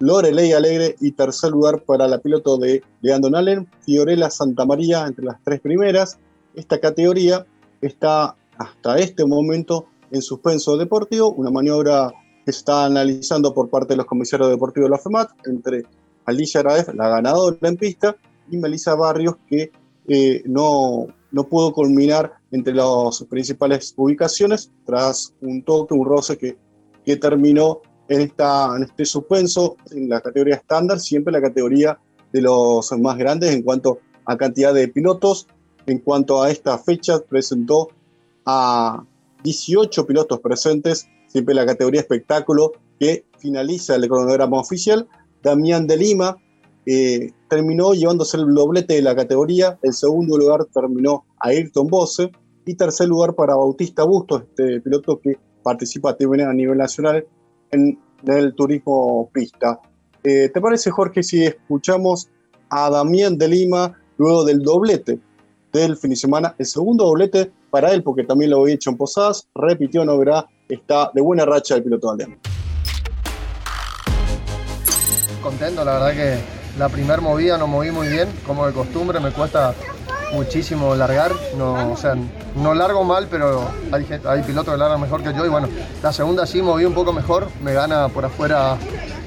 Lorelei 0.00 0.52
Alegre 0.52 0.96
y 1.00 1.12
tercer 1.12 1.52
lugar 1.52 1.84
para 1.84 2.08
la 2.08 2.18
piloto 2.18 2.58
de 2.58 2.82
Leandro 3.02 3.30
Nallen, 3.30 3.68
Fiorella 3.82 4.28
Santamaría 4.28 5.06
entre 5.06 5.24
las 5.24 5.36
tres 5.44 5.60
primeras. 5.60 6.18
Esta 6.56 6.80
categoría 6.80 7.46
está 7.80 8.34
hasta 8.58 8.98
este 8.98 9.24
momento 9.24 9.86
en 10.10 10.22
suspenso 10.22 10.76
deportivo, 10.76 11.30
una 11.34 11.52
maniobra 11.52 12.12
que 12.44 12.50
se 12.50 12.58
está 12.58 12.84
analizando 12.84 13.54
por 13.54 13.70
parte 13.70 13.92
de 13.92 13.98
los 13.98 14.06
comisarios 14.06 14.50
deportivos 14.50 14.90
de 14.90 14.96
la 14.96 14.98
FEMAT 14.98 15.30
entre 15.46 15.84
Alicia 16.24 16.60
Araef, 16.60 16.92
la 16.94 17.10
ganadora 17.10 17.56
en 17.62 17.76
pista, 17.76 18.16
y 18.50 18.56
Melissa 18.56 18.96
Barrios, 18.96 19.36
que 19.46 19.70
eh, 20.08 20.42
no, 20.46 21.06
no 21.32 21.44
pudo 21.44 21.72
culminar 21.72 22.34
entre 22.50 22.74
las 22.74 23.24
principales 23.28 23.94
ubicaciones 23.96 24.70
tras 24.84 25.34
un 25.40 25.62
toque, 25.62 25.94
un 25.94 26.06
roce 26.06 26.36
que, 26.36 26.56
que 27.04 27.16
terminó 27.16 27.80
en, 28.08 28.20
esta, 28.20 28.76
en 28.76 28.84
este 28.84 29.04
suspenso 29.04 29.76
en 29.90 30.08
la 30.08 30.20
categoría 30.20 30.56
estándar, 30.56 31.00
siempre 31.00 31.32
la 31.32 31.40
categoría 31.40 31.98
de 32.32 32.42
los 32.42 32.92
más 32.98 33.16
grandes 33.16 33.52
en 33.52 33.62
cuanto 33.62 33.98
a 34.24 34.36
cantidad 34.36 34.72
de 34.72 34.88
pilotos. 34.88 35.46
En 35.86 35.98
cuanto 35.98 36.42
a 36.42 36.50
esta 36.50 36.78
fecha, 36.78 37.18
presentó 37.20 37.88
a 38.46 39.04
18 39.42 40.06
pilotos 40.06 40.40
presentes, 40.40 41.08
siempre 41.26 41.54
la 41.54 41.66
categoría 41.66 42.00
espectáculo, 42.00 42.72
que 43.00 43.24
finaliza 43.38 43.96
el 43.96 44.06
cronograma 44.06 44.60
oficial. 44.60 45.08
Damián 45.42 45.88
de 45.88 45.96
Lima 45.96 46.36
eh, 46.86 47.32
terminó 47.48 47.92
llevándose 47.92 48.36
el 48.36 48.52
doblete 48.54 48.94
de 48.94 49.02
la 49.02 49.14
categoría, 49.14 49.78
el 49.82 49.92
segundo 49.92 50.36
lugar 50.36 50.64
terminó 50.72 51.24
Ayrton 51.38 51.86
Bose 51.86 52.30
y 52.64 52.74
tercer 52.74 53.08
lugar 53.08 53.34
para 53.34 53.54
Bautista 53.54 54.04
Bustos, 54.04 54.42
este 54.42 54.80
piloto 54.80 55.20
que 55.20 55.36
participa 55.62 56.10
a 56.10 56.52
nivel 56.52 56.78
nacional 56.78 57.24
en, 57.70 57.98
el 58.26 58.54
turismo 58.54 59.28
pista. 59.32 59.80
Eh, 60.22 60.48
¿Te 60.48 60.60
parece, 60.60 60.92
Jorge, 60.92 61.24
si 61.24 61.44
escuchamos 61.44 62.28
a 62.70 62.88
Damián 62.88 63.36
de 63.36 63.48
Lima 63.48 63.98
luego 64.16 64.44
del 64.44 64.62
doblete 64.62 65.18
del 65.72 65.96
fin 65.96 66.10
de 66.10 66.16
semana. 66.16 66.54
El 66.58 66.66
segundo 66.66 67.04
doblete 67.04 67.50
para 67.70 67.92
él, 67.92 68.02
porque 68.02 68.24
también 68.24 68.50
lo 68.50 68.60
había 68.60 68.74
hecho 68.74 68.90
en 68.90 68.96
Posadas, 68.96 69.48
repitió 69.54 70.04
Noverá, 70.04 70.46
está 70.68 71.10
de 71.14 71.20
buena 71.20 71.44
racha 71.44 71.74
el 71.76 71.82
piloto 71.82 72.10
aldeano. 72.10 72.36
Contento, 75.42 75.84
la 75.84 75.94
verdad 75.94 76.12
que 76.12 76.61
la 76.78 76.88
primera 76.88 77.20
movida 77.20 77.58
no 77.58 77.66
moví 77.66 77.90
muy 77.90 78.08
bien, 78.08 78.28
como 78.46 78.66
de 78.66 78.72
costumbre, 78.72 79.20
me 79.20 79.30
cuesta 79.30 79.74
muchísimo 80.32 80.94
largar, 80.94 81.32
no, 81.56 81.92
o 81.92 81.96
sea, 81.96 82.16
no 82.56 82.74
largo 82.74 83.04
mal, 83.04 83.28
pero 83.30 83.68
hay, 83.92 84.42
pilotos 84.42 84.74
que 84.74 84.78
largan 84.78 85.00
mejor 85.00 85.22
que 85.22 85.32
yo. 85.34 85.44
Y 85.44 85.48
bueno, 85.48 85.68
la 86.02 86.12
segunda 86.12 86.46
sí 86.46 86.62
moví 86.62 86.84
un 86.84 86.94
poco 86.94 87.12
mejor, 87.12 87.48
me 87.62 87.72
gana 87.72 88.08
por 88.08 88.24
afuera 88.24 88.76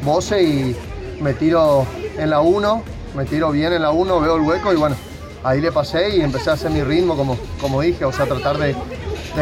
Bose 0.04 0.42
y 0.44 0.76
me 1.22 1.34
tiro 1.34 1.86
en 2.18 2.30
la 2.30 2.42
1, 2.42 2.84
me 3.16 3.26
tiro 3.26 3.52
bien 3.52 3.74
en 3.74 3.84
la 3.84 3.92
1, 3.92 4.20
veo 4.20 4.36
el 4.36 4.42
hueco 4.42 4.74
y 4.74 4.76
bueno, 4.76 4.96
ahí 5.44 5.62
le 5.62 5.72
pasé 5.72 6.18
y 6.18 6.22
empecé 6.22 6.50
a 6.50 6.54
hacer 6.54 6.72
mi 6.72 6.84
ritmo 6.84 7.16
como, 7.16 7.38
como 7.62 7.82
dije, 7.82 8.04
o 8.06 8.12
sea, 8.12 8.26
tratar 8.26 8.58
de, 8.58 8.76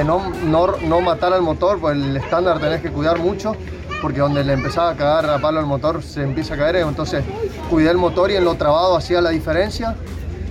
no, 0.03 0.31
no, 0.43 1.01
matar 1.01 1.33
al 1.33 1.41
motor, 1.41 1.79
pues 1.79 1.95
el 1.95 2.17
estándar 2.17 2.59
tenés 2.59 2.81
que 2.81 2.91
cuidar 2.91 3.19
mucho, 3.19 3.55
porque 4.03 4.19
donde 4.19 4.43
le 4.43 4.51
empezaba 4.51 4.89
a 4.89 4.95
cagar 4.97 5.29
a 5.29 5.39
palo 5.39 5.61
al 5.61 5.65
motor 5.65 6.03
se 6.03 6.21
empieza 6.21 6.55
a 6.55 6.57
caer, 6.57 6.75
entonces 6.75 7.23
cuidé 7.69 7.89
el 7.89 7.97
motor 7.97 8.29
y 8.31 8.35
en 8.35 8.43
lo 8.43 8.55
trabado 8.55 8.97
hacía 8.97 9.21
la 9.21 9.29
diferencia. 9.29 9.95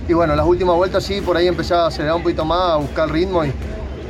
Y 0.09 0.13
bueno, 0.13 0.35
las 0.35 0.47
últimas 0.47 0.75
vueltas 0.75 1.03
sí, 1.03 1.21
por 1.21 1.37
ahí 1.37 1.47
empecé 1.47 1.75
a 1.75 1.85
acelerar 1.85 2.15
un 2.15 2.23
poquito 2.23 2.43
más, 2.45 2.71
a 2.71 2.75
buscar 2.77 3.07
el 3.07 3.13
ritmo 3.13 3.45
y 3.45 3.53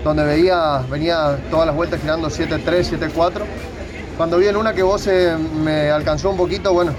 donde 0.01 0.23
veía, 0.23 0.81
venía 0.89 1.37
todas 1.51 1.67
las 1.67 1.75
vueltas 1.75 1.99
girando 1.99 2.29
7-3, 2.29 3.11
7-4. 3.13 3.41
Cuando 4.15 4.37
vi 4.37 4.47
en 4.47 4.55
una 4.55 4.71
que 4.73 4.81
vos 4.81 5.09
me 5.61 5.91
alcanzó 5.91 6.29
un 6.29 6.37
poquito, 6.37 6.71
bueno, 6.71 6.93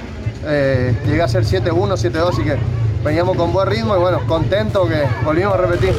eh, 0.44 0.94
llegué 1.06 1.22
a 1.22 1.28
ser 1.28 1.44
7-1, 1.44 1.96
7-2, 1.96 2.28
así 2.28 2.42
que 2.42 2.58
veníamos 3.02 3.38
con 3.38 3.54
buen 3.54 3.68
ritmo 3.68 3.96
y 3.96 4.00
bueno, 4.00 4.20
contento 4.28 4.86
que 4.86 5.04
volvimos 5.24 5.54
a 5.54 5.56
repetir. 5.56 5.94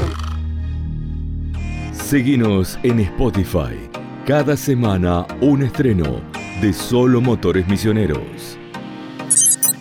Seguinos 1.92 2.78
en 2.84 3.00
Spotify. 3.00 3.90
Cada 4.28 4.56
semana 4.56 5.26
un 5.42 5.64
estreno 5.64 6.35
de 6.62 6.72
Solo 6.72 7.22
Motores 7.22 7.68
Misioneros. 7.68 8.58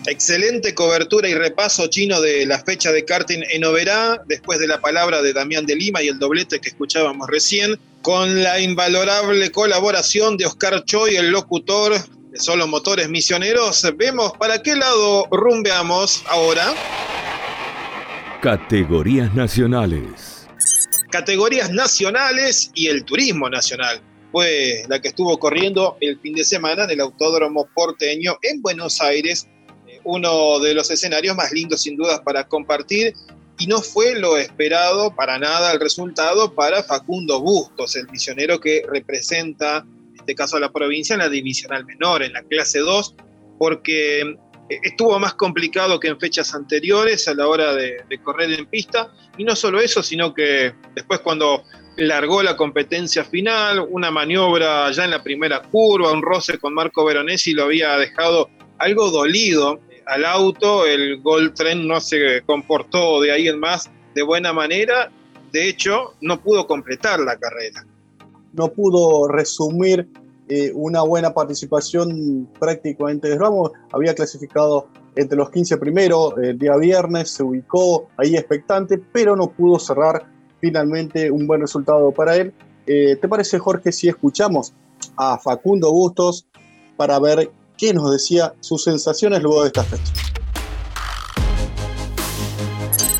Excelente 0.07 0.75
cobertura 0.75 1.27
y 1.27 1.33
repaso 1.33 1.87
chino 1.87 2.21
de 2.21 2.45
la 2.45 2.59
fecha 2.59 2.91
de 2.91 3.05
karting 3.05 3.43
en 3.49 3.63
Oberá, 3.65 4.21
después 4.27 4.59
de 4.59 4.67
la 4.67 4.79
palabra 4.79 5.21
de 5.21 5.33
Damián 5.33 5.65
de 5.65 5.75
Lima 5.75 6.01
y 6.03 6.09
el 6.09 6.19
doblete 6.19 6.59
que 6.59 6.69
escuchábamos 6.69 7.27
recién, 7.27 7.79
con 8.01 8.43
la 8.43 8.59
invalorable 8.59 9.51
colaboración 9.51 10.37
de 10.37 10.45
Oscar 10.45 10.83
Choi, 10.83 11.15
el 11.15 11.31
locutor 11.31 11.93
de 12.29 12.39
Solo 12.39 12.67
Motores 12.67 13.09
Misioneros. 13.09 13.87
Vemos 13.97 14.33
para 14.37 14.61
qué 14.61 14.75
lado 14.75 15.27
rumbeamos 15.31 16.23
ahora. 16.27 16.73
Categorías 18.41 19.33
nacionales. 19.33 20.47
Categorías 21.09 21.71
nacionales 21.71 22.71
y 22.75 22.87
el 22.87 23.05
turismo 23.05 23.49
nacional. 23.49 24.01
Fue 24.35 24.83
la 24.89 24.99
que 25.01 25.07
estuvo 25.07 25.39
corriendo 25.39 25.95
el 26.01 26.19
fin 26.19 26.33
de 26.33 26.43
semana 26.43 26.83
en 26.83 26.89
el 26.89 26.99
Autódromo 26.99 27.69
Porteño 27.73 28.37
en 28.41 28.61
Buenos 28.61 28.99
Aires, 28.99 29.47
eh, 29.87 30.01
uno 30.03 30.59
de 30.59 30.73
los 30.73 30.91
escenarios 30.91 31.37
más 31.37 31.53
lindos 31.53 31.83
sin 31.83 31.95
dudas 31.95 32.19
para 32.19 32.45
compartir 32.45 33.13
y 33.57 33.67
no 33.67 33.81
fue 33.81 34.19
lo 34.19 34.35
esperado 34.35 35.15
para 35.15 35.39
nada 35.39 35.71
el 35.71 35.79
resultado 35.79 36.53
para 36.53 36.83
Facundo 36.83 37.39
Bustos, 37.39 37.95
el 37.95 38.09
misionero 38.09 38.59
que 38.59 38.83
representa, 38.91 39.85
en 40.09 40.15
este 40.19 40.35
caso 40.35 40.57
a 40.57 40.59
la 40.59 40.69
provincia, 40.69 41.13
en 41.13 41.19
la 41.19 41.29
divisional 41.29 41.85
menor, 41.85 42.21
en 42.21 42.33
la 42.33 42.43
clase 42.43 42.79
2, 42.79 43.15
porque 43.57 44.35
estuvo 44.67 45.17
más 45.17 45.35
complicado 45.35 45.97
que 45.97 46.09
en 46.09 46.19
fechas 46.19 46.53
anteriores 46.53 47.25
a 47.29 47.35
la 47.35 47.47
hora 47.47 47.73
de, 47.73 48.03
correr 48.21 48.51
en 48.51 48.65
pista. 48.65 49.13
Y 49.37 49.45
no 49.45 49.55
solo 49.55 49.79
eso, 49.79 50.03
sino 50.03 50.33
que 50.33 50.73
después 50.93 51.21
cuando 51.21 51.63
largó 51.97 52.43
la 52.43 52.57
competencia 52.57 53.23
final, 53.23 53.85
una 53.89 54.11
maniobra 54.11 54.91
ya 54.91 55.05
en 55.05 55.11
la 55.11 55.23
primera 55.23 55.61
curva, 55.61 56.11
un 56.11 56.21
roce 56.21 56.57
con 56.57 56.73
Marco 56.73 57.05
Veronesi 57.05 57.53
lo 57.53 57.63
había 57.63 57.97
dejado 57.97 58.49
algo 58.77 59.09
dolido 59.09 59.79
al 60.05 60.25
auto, 60.25 60.85
el 60.85 61.21
Gold 61.21 61.53
Tren 61.53 61.87
no 61.87 61.99
se 61.99 62.41
comportó 62.45 63.21
de 63.21 63.31
ahí 63.31 63.47
en 63.47 63.59
más 63.59 63.89
de 64.13 64.21
buena 64.21 64.53
manera, 64.53 65.11
de 65.51 65.69
hecho 65.69 66.13
no 66.21 66.41
pudo 66.41 66.67
completar 66.67 67.19
la 67.19 67.37
carrera. 67.37 67.85
No 68.53 68.69
pudo 68.69 69.27
resumir 69.27 70.07
eh, 70.47 70.71
una 70.73 71.01
buena 71.01 71.33
participación 71.33 72.47
prácticamente 72.59 73.27
de 73.27 73.37
Ramos. 73.37 73.71
Había 73.91 74.13
clasificado 74.13 74.87
entre 75.15 75.37
los 75.37 75.49
15 75.49 75.77
primeros 75.77 76.33
el 76.37 76.57
día 76.57 76.75
viernes, 76.77 77.31
se 77.31 77.43
ubicó 77.43 78.09
ahí 78.17 78.35
expectante, 78.35 78.97
pero 78.97 79.35
no 79.35 79.49
pudo 79.49 79.79
cerrar 79.79 80.34
finalmente 80.59 81.31
un 81.31 81.47
buen 81.47 81.61
resultado 81.61 82.11
para 82.11 82.35
él. 82.35 82.53
Eh, 82.87 83.17
¿Te 83.19 83.27
parece, 83.27 83.59
Jorge, 83.59 83.91
si 83.91 84.07
escuchamos 84.07 84.73
a 85.17 85.37
Facundo 85.37 85.91
Bustos 85.91 86.47
para 86.97 87.19
ver 87.19 87.51
qué 87.77 87.93
nos 87.93 88.11
decía 88.11 88.53
sus 88.59 88.83
sensaciones 88.83 89.41
luego 89.41 89.61
de 89.61 89.67
esta 89.67 89.83
fecha? 89.83 90.13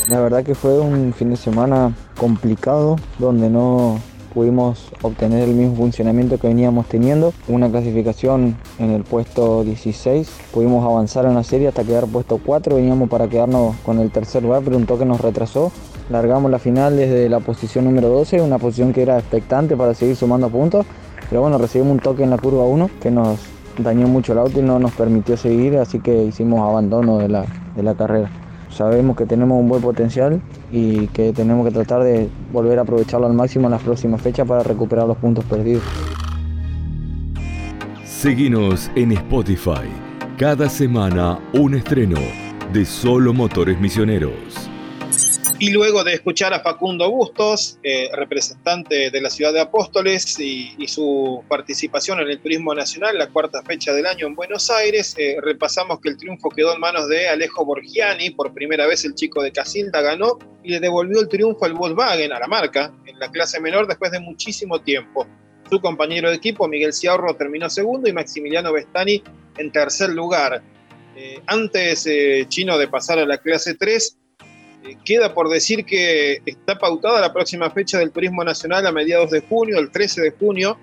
La 0.08 0.22
verdad 0.22 0.44
que 0.44 0.54
fue 0.54 0.80
un 0.80 1.14
fin 1.14 1.32
de 1.32 1.36
semana 1.36 1.96
complicado, 2.16 2.96
donde 3.18 3.50
no, 3.50 4.00
pudimos 4.36 4.92
obtener 5.02 5.48
el 5.48 5.56
mismo 5.56 5.78
funcionamiento 5.78 6.38
que 6.38 6.48
veníamos 6.48 6.88
teniendo. 6.88 7.34
Una 7.48 7.70
clasificación 7.72 8.58
en 8.78 8.92
el 8.92 9.04
puesto 9.04 9.64
16, 9.64 10.30
pudimos 10.54 10.86
avanzar 10.86 11.26
en 11.26 11.34
la 11.34 11.44
serie 11.44 11.70
hasta 11.70 11.86
quedar 11.86 12.06
puesto 12.06 12.40
4, 12.46 12.76
veníamos 12.76 13.10
para 13.10 13.30
quedarnos 13.30 13.78
con 13.78 14.00
el 14.00 14.12
tercer 14.12 14.44
lugar, 14.44 14.62
pero 14.64 14.76
un 14.76 14.86
toque 14.86 15.06
nos 15.06 15.22
retrasó. 15.22 15.72
Largamos 16.10 16.52
la 16.52 16.60
final 16.60 16.98
desde 16.98 17.30
la 17.30 17.40
posición 17.40 17.86
número 17.86 18.10
12, 18.10 18.42
una 18.42 18.60
posición 18.60 18.92
que 18.92 19.02
era 19.02 19.18
expectante 19.18 19.78
para 19.78 19.94
seguir 19.94 20.18
sumando 20.18 20.50
puntos, 20.50 20.86
pero 21.30 21.42
bueno, 21.42 21.58
recibimos 21.58 21.94
un 21.94 22.00
toque 22.00 22.24
en 22.24 22.30
la 22.30 22.38
curva 22.38 22.66
1 22.66 22.90
que 23.02 23.10
nos 23.10 23.40
dañó 23.80 24.08
mucho 24.08 24.34
el 24.34 24.40
auto 24.40 24.60
y 24.60 24.64
no 24.64 24.80
nos 24.80 24.92
permitió 24.92 25.38
seguir, 25.38 25.78
así 25.78 26.00
que 26.02 26.24
hicimos 26.26 26.60
abandono 26.60 27.18
de 27.18 27.30
la, 27.30 27.46
de 27.76 27.84
la 27.84 27.96
carrera. 27.96 28.45
Sabemos 28.76 29.16
que 29.16 29.26
tenemos 29.26 29.58
un 29.58 29.70
buen 29.70 29.82
potencial 29.82 30.42
y 30.70 31.08
que 31.08 31.32
tenemos 31.32 31.66
que 31.66 31.72
tratar 31.72 32.04
de 32.04 32.28
volver 32.52 32.78
a 32.78 32.82
aprovecharlo 32.82 33.26
al 33.26 33.34
máximo 33.34 33.68
en 33.68 33.72
las 33.72 33.82
próximas 33.82 34.22
fechas 34.22 34.46
para 34.46 34.64
recuperar 34.64 35.08
los 35.08 35.16
puntos 35.16 35.46
perdidos. 35.46 35.82
Seguinos 38.04 38.92
en 38.96 39.14
Spotify. 39.14 39.88
Cada 40.38 40.68
semana 40.68 41.40
un 41.54 41.76
estreno 41.76 42.20
de 42.74 42.84
Solo 42.84 43.34
Motores 43.34 43.80
Misioneros. 43.80 44.65
Y 45.58 45.70
luego 45.70 46.04
de 46.04 46.14
escuchar 46.14 46.54
a 46.54 46.60
Facundo 46.60 47.10
Bustos, 47.10 47.80
eh, 47.82 48.10
representante 48.14 49.10
de 49.10 49.22
la 49.22 49.30
ciudad 49.30 49.54
de 49.54 49.62
Apóstoles, 49.62 50.38
y, 50.38 50.76
su 50.88 51.44
participación 51.48 52.20
en 52.20 52.30
el 52.30 52.40
Turismo 52.40 52.76
Nacional, 52.76 53.18
la 53.18 53.28
cuarta 53.28 53.64
fecha 53.64 53.94
del 53.94 54.06
año 54.06 54.28
en 54.28 54.36
Buenos 54.36 54.70
Aires, 54.70 55.16
eh, 55.18 55.38
repasamos 55.42 56.02
que 56.02 56.10
el 56.10 56.18
triunfo 56.18 56.50
quedó 56.50 56.74
en 56.74 56.82
manos 56.82 57.08
de 57.08 57.30
Alejo 57.30 57.64
Borgiani, 57.64 58.32
por 58.32 58.54
primera 58.54 58.86
vez 58.86 59.06
el 59.06 59.16
chico 59.16 59.42
de 59.42 59.54
Casilda 59.54 60.02
ganó 60.02 60.38
y 60.62 60.72
le 60.72 60.82
devolvió 60.82 61.22
el 61.22 61.30
triunfo 61.30 61.64
al 61.64 61.74
Volkswagen, 61.74 62.34
a 62.34 62.40
la 62.40 62.48
marca, 62.48 62.94
en 63.06 63.18
la 63.18 63.32
clase 63.32 63.62
menor 63.62 63.88
después 63.88 64.12
de 64.12 64.20
muchísimo 64.20 64.82
tiempo. 64.82 65.26
Su 65.70 65.80
compañero 65.80 66.30
de 66.30 66.36
equipo, 66.36 66.68
Miguel 66.68 66.92
Ciarro, 66.92 67.34
terminó 67.36 67.70
segundo 67.70 68.10
y 68.10 68.14
Maximiliano 68.14 68.74
Bestani 68.74 69.24
en 69.58 69.72
tercer 69.72 70.10
lugar. 70.10 70.62
Eh, 71.16 71.40
antes, 71.48 72.08
Chino, 72.50 72.78
de 72.78 72.88
pasar 72.90 73.20
a 73.20 73.26
la 73.26 73.38
clase 73.38 73.74
3, 73.74 74.18
eh, 74.18 74.25
queda 75.04 75.34
por 75.34 75.50
decir 75.50 75.86
que 75.86 76.42
está 76.46 76.78
pautada 76.78 77.22
la 77.22 77.34
próxima 77.34 77.70
fecha 77.72 78.00
del 78.00 78.12
Turismo 78.12 78.44
Nacional 78.44 78.86
a 78.86 78.92
mediados 78.92 79.32
de 79.32 79.42
junio, 79.42 79.80
el 79.80 79.92
13 79.92 80.22
de 80.22 80.32
junio, 80.32 80.78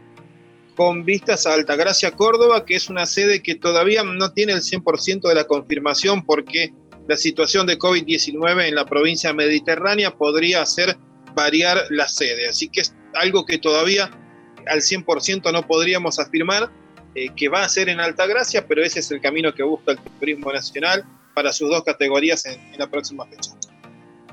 con 0.77 1.05
vistas 1.05 1.47
a 1.47 1.55
Altagracia, 1.55 2.13
Córdoba, 2.13 2.65
que 2.65 2.75
es 2.75 2.89
una 2.89 3.07
sede 3.07 3.43
que 3.43 3.55
todavía 3.55 4.03
no 4.03 4.33
tiene 4.33 4.53
el 4.53 4.61
100% 4.61 5.29
de 5.29 5.35
la 5.35 5.45
confirmación 5.45 6.25
porque 6.25 6.73
la 7.09 7.17
situación 7.17 7.67
de 7.67 7.79
COVID-19 7.79 8.69
en 8.69 8.75
la 8.75 8.87
provincia 8.87 9.33
mediterránea 9.33 10.13
podría 10.13 10.63
hacer 10.63 10.97
variar 11.35 11.79
la 11.91 12.09
sede. 12.09 12.49
Así 12.49 12.69
que 12.69 12.81
es 12.81 12.95
algo 13.15 13.45
que 13.45 13.59
todavía 13.59 14.11
al 14.67 14.81
100% 14.81 15.53
no 15.53 15.67
podríamos 15.67 16.19
afirmar 16.19 16.71
eh, 17.15 17.29
que 17.37 17.49
va 17.49 17.65
a 17.65 17.69
ser 17.69 17.89
en 17.89 18.01
Altagracia, 18.01 18.67
pero 18.67 18.83
ese 18.83 19.01
es 19.01 19.11
el 19.11 19.21
camino 19.21 19.53
que 19.53 19.63
busca 19.63 19.93
el 19.93 19.99
Turismo 20.19 20.53
Nacional 20.53 21.05
para 21.35 21.53
sus 21.53 21.69
dos 21.69 21.83
categorías 21.83 22.47
en 22.47 22.59
la 22.79 22.89
próxima 22.89 23.27
fecha 23.27 23.53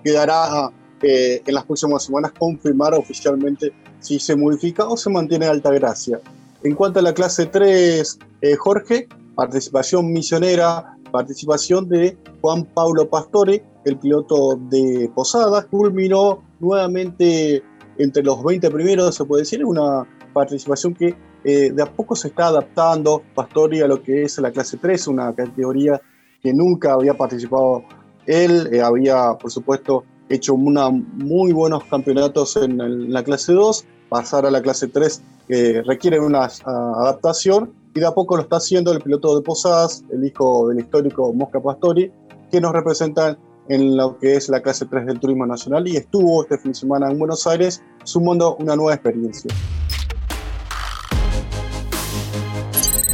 quedará 0.03 0.72
eh, 1.01 1.41
en 1.46 1.53
las 1.53 1.65
próximas 1.65 2.03
semanas 2.03 2.34
confirmar 2.38 2.94
oficialmente 2.94 3.72
si 4.00 4.20
se 4.20 4.36
modifica 4.36 4.88
o 4.88 4.98
se 4.98 5.10
mantiene 5.10 5.46
alta 5.46 5.72
gracia. 5.72 6.20
En 6.63 6.75
cuanto 6.75 7.00
a 7.00 7.01
la 7.01 7.13
clase 7.13 7.46
3, 7.46 8.20
eh, 8.41 8.56
Jorge, 8.56 9.08
participación 9.36 10.12
misionera, 10.12 10.98
participación 11.12 11.88
de 11.88 12.18
Juan 12.41 12.65
Pablo 12.65 13.10
Pastore, 13.10 13.63
el 13.86 13.98
piloto 13.98 14.60
de 14.70 15.10
Posadas, 15.15 15.65
culminó 15.65 16.44
nuevamente 16.60 17.63
entre 17.98 18.24
los 18.24 18.44
20 18.44 18.70
primeros, 18.72 19.15
se 19.15 19.24
puede 19.24 19.44
decir, 19.44 19.63
una 19.63 20.06
participación 20.34 20.94
que 20.94 21.15
eh, 21.44 21.72
de 21.72 21.82
a 21.82 21.86
poco 21.86 22.15
se 22.15 22.27
está 22.27 22.48
adaptando 22.48 23.24
Pastore 23.34 23.82
a 23.82 23.88
lo 23.88 24.03
que 24.03 24.24
es 24.24 24.38
la 24.39 24.51
clase 24.51 24.77
3, 24.77 25.08
una 25.08 25.34
categoría 25.34 26.01
que 26.41 26.53
nunca 26.53 26.94
había 26.94 27.13
participado 27.13 27.84
Él 28.29 28.69
eh, 28.71 28.81
había, 28.81 29.33
por 29.39 29.50
supuesto, 29.50 30.03
hecho 30.29 30.55
muy 30.55 31.51
buenos 31.51 31.83
campeonatos 31.86 32.57
en, 32.57 33.12
la 33.12 33.24
clase 33.24 33.53
2, 33.53 33.86
pasar 34.07 34.45
a 34.45 34.51
la 34.51 34.62
clase 34.62 34.88
3 34.88 35.24
que 35.48 35.81
requiere 35.81 36.19
una 36.19 36.43
adaptación 36.43 37.74
y 37.95 38.00
de 38.00 38.05
a 38.05 38.12
poco 38.12 38.38
lo 38.38 38.43
está 38.43 38.57
haciendo 38.57 38.91
el 38.91 39.01
piloto 39.01 39.36
de 39.36 39.41
Posadas, 39.41 40.03
el 40.12 40.24
hijo 40.24 40.67
del 40.67 40.77
histórico 40.77 41.33
Mosca 41.33 41.59
Pastori, 41.59 42.12
que 42.51 42.62
nos 42.62 42.71
representa 42.71 43.36
en 43.67 43.98
lo 43.98 44.19
que 44.19 44.36
es 44.36 44.48
la 44.48 44.62
clase 44.62 44.86
3 44.86 45.07
del 45.07 45.19
Turismo 45.19 45.48
Nacional 45.48 45.88
y 45.88 45.98
estuvo 45.98 46.43
este 46.43 46.59
fin 46.59 46.74
de 46.74 46.77
semana 46.77 47.09
en 47.09 47.17
Buenos 47.17 47.48
Aires 47.48 47.81
sumando 48.03 48.57
una 48.57 48.75
nueva 48.75 48.93
experiencia. 48.93 49.51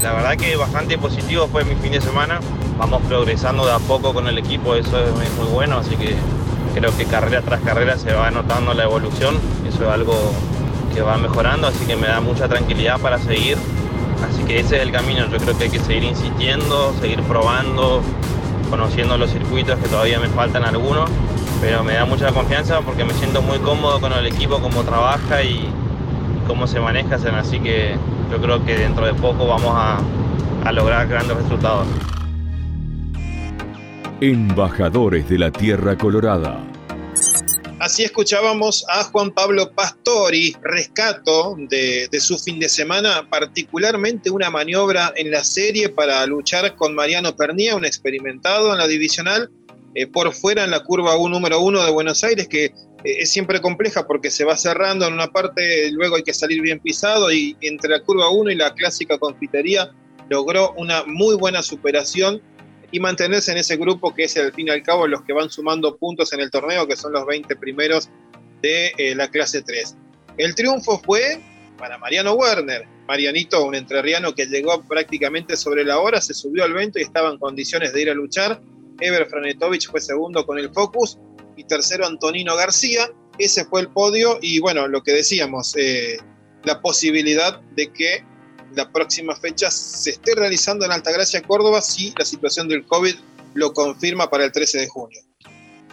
La 0.04 0.14
verdad 0.14 0.36
que 0.36 0.58
bastante 0.58 0.98
positivo 0.98 1.48
fue 1.48 1.64
mi 1.64 1.76
fin 1.76 1.94
de 1.94 2.02
semana. 2.02 2.42
Vamos 2.78 3.02
progresando 3.08 3.66
de 3.66 3.72
a 3.72 3.80
poco 3.80 4.14
con 4.14 4.28
el 4.28 4.38
equipo, 4.38 4.76
eso 4.76 5.00
es 5.00 5.34
muy 5.38 5.48
bueno, 5.54 5.78
así 5.78 5.96
que 5.96 6.16
creo 6.74 6.96
que 6.98 7.06
carrera 7.06 7.42
tras 7.42 7.62
carrera 7.62 7.98
se 7.98 8.14
va 8.14 8.30
notando 8.32 8.74
la 8.74 8.84
evolución. 8.84 9.36
Eso 9.68 9.84
es 9.84 9.90
algo 9.90 10.14
que 10.94 11.02
va 11.02 11.18
mejorando, 11.18 11.68
así 11.68 11.86
que 11.86 11.96
me 11.96 12.08
da 12.08 12.20
mucha 12.20 12.50
tranquilidad 12.50 13.00
para 13.00 13.18
seguir. 13.18 13.58
Así 14.30 14.44
que 14.44 14.60
ese 14.60 14.78
es 14.78 14.82
el 14.82 14.92
camino, 14.92 15.28
yo 15.30 15.38
creo 15.38 15.58
que 15.58 15.66
hay 15.66 15.70
que 15.70 15.80
seguir 15.80 16.04
insistiendo, 16.04 16.94
seguir 17.00 17.22
probando, 17.24 18.02
conociendo 18.70 19.18
los 19.18 19.32
circuitos 19.32 19.80
que 19.80 19.88
todavía 19.88 20.20
me 20.20 20.28
faltan 20.28 20.66
algunos, 20.66 21.10
pero 21.62 21.84
me 21.84 21.94
da 21.94 22.06
mucha 22.06 22.32
confianza 22.32 22.82
porque 22.82 23.06
me 23.06 23.14
siento 23.14 23.42
muy 23.42 23.60
cómodo 23.60 24.02
con 24.02 24.12
el 24.12 24.26
equipo, 24.26 24.60
cómo 24.60 24.84
trabaja 24.84 25.44
y, 25.44 25.70
cómo 26.48 26.68
se 26.68 26.80
maneja, 26.80 27.18
así 27.40 27.60
que 27.60 27.96
yo 28.32 28.42
creo 28.42 28.64
que 28.66 28.78
dentro 28.78 29.06
de 29.06 29.14
poco 29.14 29.48
vamos 29.48 29.74
a, 29.76 30.00
a 30.64 30.72
lograr 30.72 31.08
grandes 31.08 31.38
resultados. 31.38 31.88
Embajadores 34.22 35.28
de 35.28 35.38
la 35.38 35.52
Tierra 35.52 35.98
Colorada. 35.98 36.66
Así 37.80 38.04
escuchábamos 38.04 38.86
a 38.88 39.04
Juan 39.04 39.32
Pablo 39.32 39.74
Pastori, 39.74 40.56
rescato 40.64 41.58
de, 41.58 42.08
su 42.22 42.40
fin 42.40 42.58
de 42.58 42.70
semana, 42.70 43.28
particularmente 43.30 44.32
una 44.32 44.50
maniobra 44.50 45.12
en 45.18 45.32
la 45.32 45.44
serie 45.44 45.90
para 45.90 46.26
luchar 46.28 46.78
con 46.78 46.96
Mariano 46.96 47.36
Pernía, 47.36 47.76
un 47.76 47.84
experimentado 47.84 48.72
en 48.72 48.78
la 48.78 48.88
divisional, 48.88 49.52
eh, 49.96 50.08
por 50.08 50.34
fuera 50.34 50.64
en 50.64 50.72
la 50.72 50.80
curva 50.80 51.18
1 51.18 51.30
número 51.30 51.60
1 51.60 51.84
de 51.84 51.92
Buenos 51.92 52.24
Aires, 52.24 52.48
que 52.48 52.66
eh, 52.66 52.74
es 53.04 53.30
siempre 53.30 53.60
compleja 53.60 54.08
porque 54.08 54.32
se 54.32 54.46
va 54.46 54.56
cerrando 54.56 55.06
en 55.06 55.14
una 55.14 55.28
parte, 55.28 55.92
luego 55.92 56.16
hay 56.16 56.24
que 56.24 56.34
salir 56.34 56.62
bien 56.62 56.80
pisado 56.80 57.34
y 57.34 57.58
entre 57.60 57.90
la 57.90 58.00
curva 58.00 58.30
1 58.30 58.50
y 58.50 58.56
la 58.56 58.74
clásica 58.74 59.18
confitería 59.18 59.92
logró 60.30 60.74
una 60.78 61.04
muy 61.06 61.36
buena 61.36 61.62
superación 61.62 62.42
y 62.96 63.00
mantenerse 63.02 63.52
en 63.52 63.58
ese 63.58 63.76
grupo 63.76 64.16
que 64.16 64.24
es 64.24 64.38
al 64.38 64.54
fin 64.54 64.70
y 64.70 64.72
al 64.72 64.82
cabo 64.82 65.06
los 65.06 65.22
que 65.24 65.34
van 65.34 65.50
sumando 65.50 65.98
puntos 65.98 66.32
en 66.32 66.40
el 66.40 66.50
torneo, 66.50 66.88
que 66.88 66.96
son 66.96 67.12
los 67.12 67.26
20 67.26 67.54
primeros 67.58 68.08
de 68.62 68.94
eh, 68.98 69.14
la 69.16 69.30
clase 69.30 69.62
3. 69.62 69.98
El 70.38 70.56
triunfo 70.56 70.98
fue 71.00 71.42
para 71.78 71.98
Mariano 71.98 72.36
Werner. 72.36 72.88
Marianito, 73.06 73.66
un 73.66 73.76
entrerriano 73.76 74.34
que 74.34 74.46
llegó 74.46 74.82
prácticamente 74.84 75.58
sobre 75.58 75.84
la 75.84 76.00
hora, 76.00 76.22
se 76.22 76.34
subió 76.34 76.64
al 76.64 76.72
vento 76.72 76.98
y 76.98 77.02
estaba 77.02 77.32
en 77.32 77.38
condiciones 77.38 77.92
de 77.92 78.02
ir 78.02 78.10
a 78.10 78.14
luchar. 78.14 78.62
Ever 79.02 79.26
Franetovich 79.26 79.92
fue 79.92 80.00
segundo 80.00 80.46
con 80.46 80.58
el 80.58 80.72
Focus 80.72 81.18
y 81.58 81.66
tercero 81.66 82.06
Antonino 82.06 82.56
García. 82.56 83.12
Ese 83.38 83.66
fue 83.66 83.82
el 83.82 83.90
podio 83.90 84.40
y 84.42 84.60
bueno, 84.60 84.88
lo 84.88 85.04
que 85.04 85.12
decíamos, 85.12 85.76
eh, 85.76 86.16
la 86.64 86.80
posibilidad 86.80 87.60
de 87.76 87.92
que 87.92 88.24
la 88.74 88.92
próxima 88.92 89.36
fecha 89.36 89.70
se 89.70 90.12
esté 90.12 90.36
realizando 90.36 90.86
en 90.86 90.92
Altagracia, 90.92 91.42
Córdoba, 91.42 91.82
si 91.82 92.14
la 92.18 92.26
situación 92.26 92.68
del 92.68 92.86
COVID 92.86 93.16
lo 93.54 93.74
confirma 93.74 94.30
para 94.30 94.46
el 94.46 94.52
13 94.52 94.80
de 94.80 94.88
junio. 94.88 95.20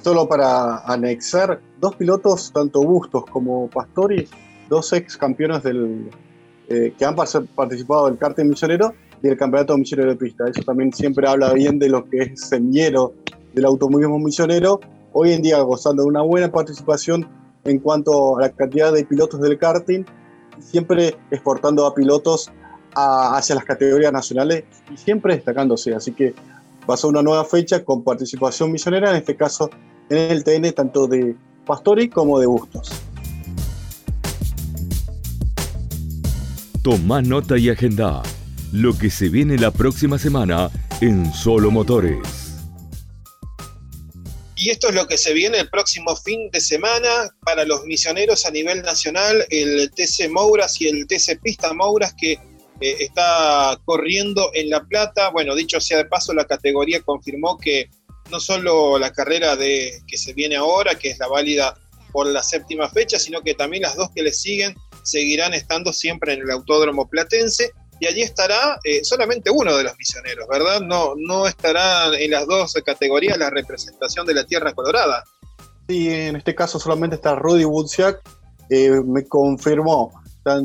Solo 0.02 0.29
para 0.29 0.79
anexar, 0.79 1.61
dos 1.79 1.94
pilotos, 1.97 2.53
tanto 2.53 2.83
Bustos 2.83 3.25
como 3.31 3.70
Pastori, 3.70 4.29
dos 4.68 4.92
ex 4.92 5.16
campeones 5.16 5.62
del, 5.62 6.11
eh, 6.68 6.92
que 6.99 7.05
han 7.05 7.14
participado 7.14 8.07
del 8.07 8.18
karting 8.18 8.47
misionero 8.47 8.94
y 9.23 9.29
el 9.29 9.37
campeonato 9.37 9.77
misionero 9.79 10.11
de 10.11 10.16
pista. 10.16 10.49
Eso 10.49 10.62
también 10.62 10.92
siempre 10.92 11.29
habla 11.29 11.53
bien 11.53 11.79
de 11.79 11.88
lo 11.88 12.05
que 12.05 12.18
es 12.18 12.49
semillero 12.49 13.14
del 13.53 13.64
automovilismo 13.66 14.18
misionero, 14.18 14.81
hoy 15.12 15.33
en 15.33 15.42
día 15.42 15.61
gozando 15.61 16.03
de 16.03 16.09
una 16.09 16.23
buena 16.23 16.51
participación 16.51 17.29
en 17.64 17.79
cuanto 17.79 18.38
a 18.38 18.42
la 18.42 18.51
cantidad 18.51 18.92
de 18.92 19.05
pilotos 19.05 19.40
del 19.40 19.59
karting, 19.59 20.05
siempre 20.59 21.16
exportando 21.31 21.87
a 21.87 21.94
pilotos 21.94 22.51
hacia 22.94 23.55
las 23.55 23.64
categorías 23.64 24.12
nacionales 24.12 24.64
y 24.92 24.96
siempre 24.96 25.35
destacándose. 25.35 25.94
Así 25.94 26.12
que 26.12 26.35
pasó 26.87 27.09
una 27.09 27.22
nueva 27.22 27.44
fecha 27.44 27.85
con 27.85 28.02
participación 28.02 28.72
misionera, 28.72 29.11
en 29.11 29.16
este 29.16 29.37
caso 29.37 29.70
en 30.11 30.31
el 30.31 30.44
TN, 30.44 30.72
tanto 30.72 31.07
de 31.07 31.37
Pastori 31.66 32.09
como 32.09 32.38
de 32.38 32.46
Bustos. 32.46 32.90
Toma 36.83 37.22
nota 37.22 37.57
y 37.57 37.70
agenda 37.70 38.22
lo 38.72 38.98
que 38.98 39.11
se 39.11 39.28
viene 39.28 39.57
la 39.57 39.70
próxima 39.70 40.18
semana 40.18 40.70
en 41.00 41.33
Solo 41.33 41.70
Motores. 41.70 42.42
Y 44.57 44.70
esto 44.70 44.88
es 44.88 44.94
lo 44.94 45.07
que 45.07 45.18
se 45.18 45.33
viene 45.33 45.59
el 45.59 45.68
próximo 45.68 46.14
fin 46.16 46.48
de 46.50 46.61
semana 46.61 47.35
para 47.44 47.64
los 47.64 47.85
misioneros 47.85 48.46
a 48.46 48.50
nivel 48.50 48.83
nacional, 48.83 49.44
el 49.50 49.90
TC 49.90 50.31
Mouras 50.31 50.81
y 50.81 50.88
el 50.88 51.07
TC 51.07 51.40
Pista 51.42 51.72
Mouras 51.74 52.14
que 52.14 52.38
eh, 52.83 52.97
está 52.99 53.79
corriendo 53.85 54.51
en 54.55 54.68
La 54.68 54.83
Plata. 54.85 55.31
Bueno, 55.31 55.55
dicho 55.55 55.81
sea 55.81 55.99
de 55.99 56.05
paso, 56.07 56.35
la 56.35 56.45
categoría 56.45 57.01
confirmó 57.01 57.57
que 57.57 57.88
no 58.31 58.40
solo 58.40 58.99
la 58.99 59.12
carrera 59.12 59.57
de, 59.57 60.03
que 60.07 60.18
se 60.18 60.33
viene 60.33 60.57
ahora, 60.57 60.97
que 60.97 61.11
es 61.11 61.18
la 61.18 61.29
válida 61.29 61.79
por 62.12 62.27
la 62.27 62.42
séptima 62.42 62.88
fecha, 62.88 63.18
sino 63.18 63.40
que 63.40 63.55
también 63.55 63.83
las 63.83 63.97
dos 63.97 64.11
que 64.14 64.23
le 64.23 64.33
siguen 64.33 64.75
seguirán 65.03 65.55
estando 65.55 65.92
siempre 65.92 66.35
en 66.35 66.42
el 66.42 66.51
Autódromo 66.51 67.09
Platense. 67.09 67.73
Y 68.01 68.07
allí 68.07 68.23
estará 68.23 68.81
eh, 68.83 69.05
solamente 69.05 69.49
uno 69.51 69.77
de 69.77 69.85
los 69.85 69.97
misioneros, 69.97 70.49
¿verdad? 70.49 70.81
No, 70.81 71.14
no 71.16 71.47
estará 71.47 72.12
en 72.18 72.33
las 72.33 72.47
dos 72.49 72.75
categorías 72.85 73.38
la 73.38 73.49
representación 73.49 74.27
de 74.27 74.35
la 74.35 74.45
Tierra 74.45 74.73
Colorada. 74.73 75.23
Sí, 75.88 76.09
en 76.09 76.35
este 76.35 76.55
caso 76.55 76.81
solamente 76.81 77.14
está 77.14 77.37
Rudy 77.37 77.64
Woodsiak. 77.64 78.21
Eh, 78.71 78.90
me 79.05 79.25
confirmó 79.29 80.22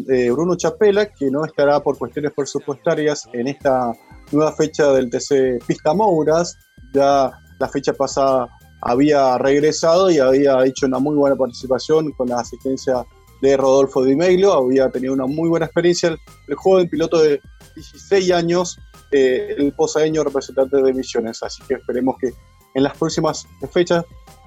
eh, 0.10 0.32
Bruno 0.32 0.56
Chapela, 0.56 1.06
que 1.08 1.30
no 1.30 1.46
estará 1.46 1.80
por 1.82 1.98
cuestiones 1.98 2.32
presupuestarias 2.36 3.28
en 3.34 3.48
esta 3.48 3.94
nueva 4.32 4.52
fecha 4.54 4.92
del 4.92 5.10
TC 5.10 5.64
Pista 5.66 5.94
Mouras. 5.94 6.58
Ya 6.94 7.32
la 7.60 7.70
fecha 7.70 7.94
pasada 7.94 8.48
había 8.82 9.38
regresado 9.38 10.10
y 10.10 10.20
había 10.20 10.64
hecho 10.66 10.86
una 10.86 11.00
muy 11.00 11.16
buena 11.16 11.36
participación 11.36 12.12
con 12.12 12.30
la 12.30 12.40
asistencia 12.40 13.06
de 13.42 13.56
Rodolfo 13.56 14.04
Di 14.04 14.16
Meglio, 14.16 14.54
había 14.54 14.90
tenido 14.90 15.14
una 15.14 15.28
muy 15.28 15.50
buena 15.50 15.66
experiencia. 15.66 16.18
El, 16.48 16.56
joven 16.56 16.90
piloto 16.90 17.22
de 17.22 17.40
16 17.76 18.32
años, 18.32 18.80
eh, 19.12 19.56
el 19.58 19.72
posadeño 19.74 20.24
representante 20.24 20.82
de 20.82 20.94
Misiones, 20.94 21.44
así 21.44 21.62
que 21.68 21.76
esperemos 21.76 22.16
que 22.20 22.32
en 22.74 22.84
las 22.84 22.98
próximas 22.98 23.46
fechas 23.72 24.04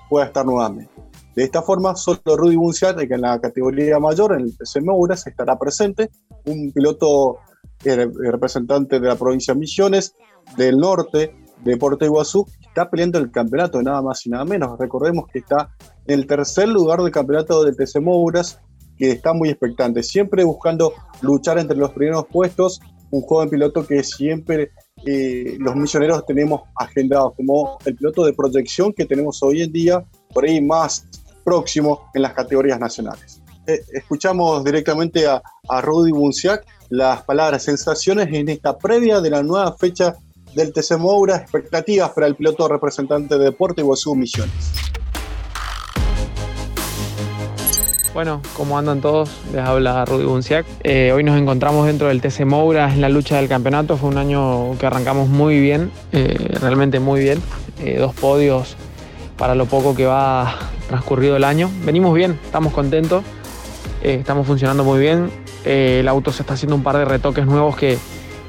pueda 0.09 0.27
estar 0.27 0.45
nuevamente. 0.45 0.91
De 1.41 1.47
esta 1.47 1.63
forma, 1.63 1.97
solo 1.97 2.21
Rudy 2.37 2.57
Bunciat, 2.57 2.99
que 2.99 3.15
en 3.15 3.23
la 3.23 3.41
categoría 3.41 3.99
mayor, 3.99 4.35
en 4.35 4.43
el 4.43 4.59
TC 4.59 4.83
Mouras, 4.83 5.27
estará 5.27 5.59
presente, 5.59 6.11
un 6.45 6.71
piloto 6.71 7.39
eh, 7.83 8.11
representante 8.31 9.01
de 9.01 9.09
la 9.09 9.17
provincia 9.17 9.55
de 9.55 9.61
Misiones, 9.61 10.15
del 10.59 10.77
norte, 10.77 11.35
de 11.65 11.79
Puerto 11.79 12.05
Iguazú, 12.05 12.45
está 12.61 12.91
peleando 12.91 13.19
el 13.19 13.31
campeonato, 13.31 13.81
nada 13.81 14.03
más 14.03 14.27
y 14.27 14.29
nada 14.29 14.45
menos. 14.45 14.79
Recordemos 14.79 15.25
que 15.33 15.39
está 15.39 15.75
en 16.07 16.19
el 16.19 16.27
tercer 16.27 16.69
lugar 16.69 17.01
del 17.01 17.11
campeonato 17.11 17.65
del 17.65 17.75
TC 17.75 18.03
Mouras, 18.03 18.61
que 18.99 19.13
está 19.13 19.33
muy 19.33 19.49
expectante, 19.49 20.03
siempre 20.03 20.45
buscando 20.45 20.93
luchar 21.23 21.59
entre 21.59 21.79
los 21.79 21.93
primeros 21.93 22.27
puestos, 22.27 22.83
un 23.13 23.23
joven 23.23 23.49
piloto 23.49 23.87
que 23.87 24.05
siempre 24.05 24.73
eh, 25.07 25.57
los 25.59 25.75
misioneros 25.75 26.27
tenemos 26.27 26.61
agendados 26.77 27.33
como 27.35 27.79
el 27.87 27.97
piloto 27.97 28.27
de 28.27 28.35
proyección 28.35 28.93
que 28.93 29.07
tenemos 29.07 29.43
hoy 29.43 29.63
en 29.63 29.73
día, 29.73 30.05
por 30.35 30.45
ahí 30.45 30.61
más 30.61 31.09
próximo 31.45 32.11
en 32.15 32.23
las 32.23 32.33
categorías 32.33 32.79
nacionales. 32.79 33.41
Eh, 33.67 33.81
escuchamos 33.93 34.65
directamente 34.65 35.27
a, 35.27 35.43
Rudy 35.83 36.11
Bunciac 36.11 36.67
las 36.89 37.23
palabras 37.23 37.63
sensaciones 37.63 38.29
en 38.33 38.49
esta 38.49 38.77
previa 38.77 39.21
de 39.21 39.31
la 39.31 39.43
nueva 39.43 39.77
fecha 39.77 40.17
del 40.55 40.73
TC 40.73 40.99
Moura, 40.99 41.37
expectativas 41.37 42.11
para 42.11 42.27
el 42.27 42.35
piloto 42.35 42.67
representante 42.67 43.39
de 43.39 43.45
Deporte 43.45 43.83
Iguazú 43.83 44.17
Misiones. 44.17 44.73
Bueno, 48.13 48.43
¿cómo 48.57 48.77
andan 48.77 49.01
todos? 49.01 49.31
Les 49.53 49.63
habla 49.63 50.05
Rudy 50.05 50.25
Bunciac. 50.25 50.67
Eh, 50.83 51.13
hoy 51.15 51.23
nos 51.23 51.39
encontramos 51.39 51.87
dentro 51.87 52.09
del 52.09 52.21
TC 52.21 52.45
Moura 52.45 52.93
en 52.93 53.01
la 53.01 53.09
lucha 53.09 53.37
del 53.37 53.49
campeonato. 53.49 53.97
Fue 53.97 54.09
un 54.09 54.19
año 54.19 54.77
que 54.79 54.87
arrancamos 54.87 55.29
muy 55.29 55.61
bien, 55.61 55.93
eh, 56.11 56.57
realmente 56.61 56.99
muy 56.99 57.21
bien. 57.21 57.41
dos 57.99 58.15
podios 58.15 58.77
para 59.41 59.55
lo 59.55 59.65
poco 59.65 59.97
que 59.97 60.05
va 60.05 60.55
transcurrido 60.87 61.35
el 61.35 61.45
año. 61.45 61.71
Venimos 61.87 62.15
bien, 62.15 62.39
estamos 62.45 62.75
contentos, 62.75 63.25
eh, 64.03 64.17
estamos 64.21 64.47
funcionando 64.47 64.85
muy 64.85 65.01
bien. 65.01 65.31
Eh, 65.65 66.01
el 66.01 66.09
auto 66.09 66.31
se 66.31 66.43
está 66.43 66.53
haciendo 66.55 66.77
un 66.77 66.83
par 66.83 66.99
de 66.99 67.07
retoques 67.07 67.47
nuevos 67.47 67.75
que, 67.75 67.97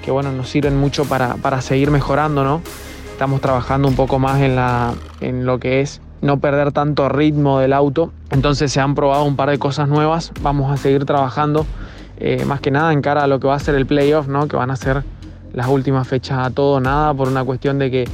bueno, 0.08 0.34
nos 0.34 0.50
sirven 0.50 0.78
mucho 0.78 1.06
para, 1.06 1.62
seguir 1.62 1.92
mejorando, 1.92 2.44
¿no? 2.44 2.62
estamos 3.10 3.40
trabajando 3.40 3.88
un 3.88 3.96
poco 3.96 4.20
más 4.20 4.42
en, 4.42 4.58
la, 4.58 4.94
en 5.22 5.46
lo 5.46 5.60
que 5.60 5.80
es 5.80 6.02
no 6.22 6.42
perder 6.42 6.74
tanto 6.74 7.08
ritmo 7.08 7.60
del 7.60 7.72
auto. 7.72 8.12
Entonces 8.30 8.70
se 8.70 8.82
han 8.82 8.94
probado 8.94 9.24
un 9.24 9.38
par 9.38 9.50
de 9.50 9.60
cosas 9.60 9.88
nuevas. 9.88 10.34
Vamos 10.42 10.70
a 10.70 10.76
seguir 10.76 11.06
trabajando 11.06 11.66
eh, 12.18 12.44
más 12.44 12.60
que 12.60 12.70
nada 12.70 12.92
en 12.92 13.02
cara 13.02 13.24
a 13.24 13.28
lo 13.28 13.40
que 13.40 13.48
va 13.48 13.56
a 13.56 13.60
ser 13.60 13.76
el 13.76 13.86
playoff, 13.86 14.28
¿no? 14.28 14.50
que 14.50 14.58
van 14.58 14.72
a 14.72 14.76
ser 14.76 15.06
las 15.54 15.70
últimas 15.70 16.06
fechas 16.06 16.46
a 16.46 16.50
todo 16.50 16.82
nada 16.82 17.14
por 17.14 17.30
una 17.30 17.46
cuestión 17.46 17.80
de 17.80 17.90
que 17.90 18.10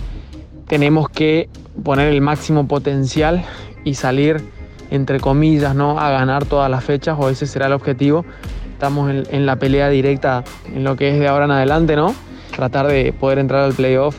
tenemos 0.68 1.10
que 1.10 1.50
poner 1.88 2.10
el 2.10 2.20
máximo 2.20 2.68
potencial 2.68 3.46
y 3.86 3.94
salir 3.94 4.44
entre 4.92 5.22
comillas 5.22 5.74
¿no? 5.74 5.98
a 5.98 6.10
ganar 6.10 6.44
todas 6.44 6.70
las 6.70 6.84
fechas 6.84 7.16
o 7.18 7.30
ese 7.30 7.48
será 7.48 7.68
el 7.68 7.72
objetivo. 7.72 8.26
Estamos 8.74 9.10
en, 9.10 9.24
en 9.32 9.46
la 9.46 9.56
pelea 9.56 9.88
directa 9.88 10.44
en 10.76 10.84
lo 10.84 10.98
que 10.98 11.08
es 11.08 11.18
de 11.18 11.30
ahora 11.30 11.46
en 11.46 11.52
adelante, 11.52 11.96
¿no? 11.96 12.14
Tratar 12.54 12.88
de 12.88 13.14
poder 13.14 13.40
entrar 13.40 13.64
al 13.64 13.74
playoff 13.74 14.18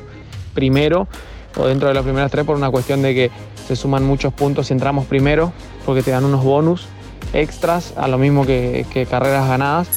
primero 0.54 1.08
o 1.58 1.66
dentro 1.66 1.88
de 1.88 1.94
las 1.94 2.04
primeras 2.04 2.30
tres 2.30 2.46
por 2.46 2.56
una 2.56 2.70
cuestión 2.70 3.02
de 3.02 3.14
que 3.14 3.30
se 3.66 3.76
suman 3.76 4.02
muchos 4.02 4.32
puntos 4.32 4.68
si 4.68 4.72
entramos 4.72 5.04
primero, 5.04 5.52
porque 5.84 6.02
te 6.02 6.10
dan 6.10 6.24
unos 6.24 6.42
bonus 6.42 6.88
extras 7.34 7.92
a 7.98 8.08
lo 8.08 8.16
mismo 8.16 8.46
que, 8.46 9.06
carreras 9.10 9.46
ganadas. 9.46 9.88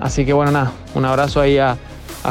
Así 0.00 0.24
que 0.24 0.32
bueno, 0.32 0.50
nada, 0.50 0.72
un 0.94 1.04
abrazo 1.04 1.42
ahí 1.42 1.58
a, 1.58 1.76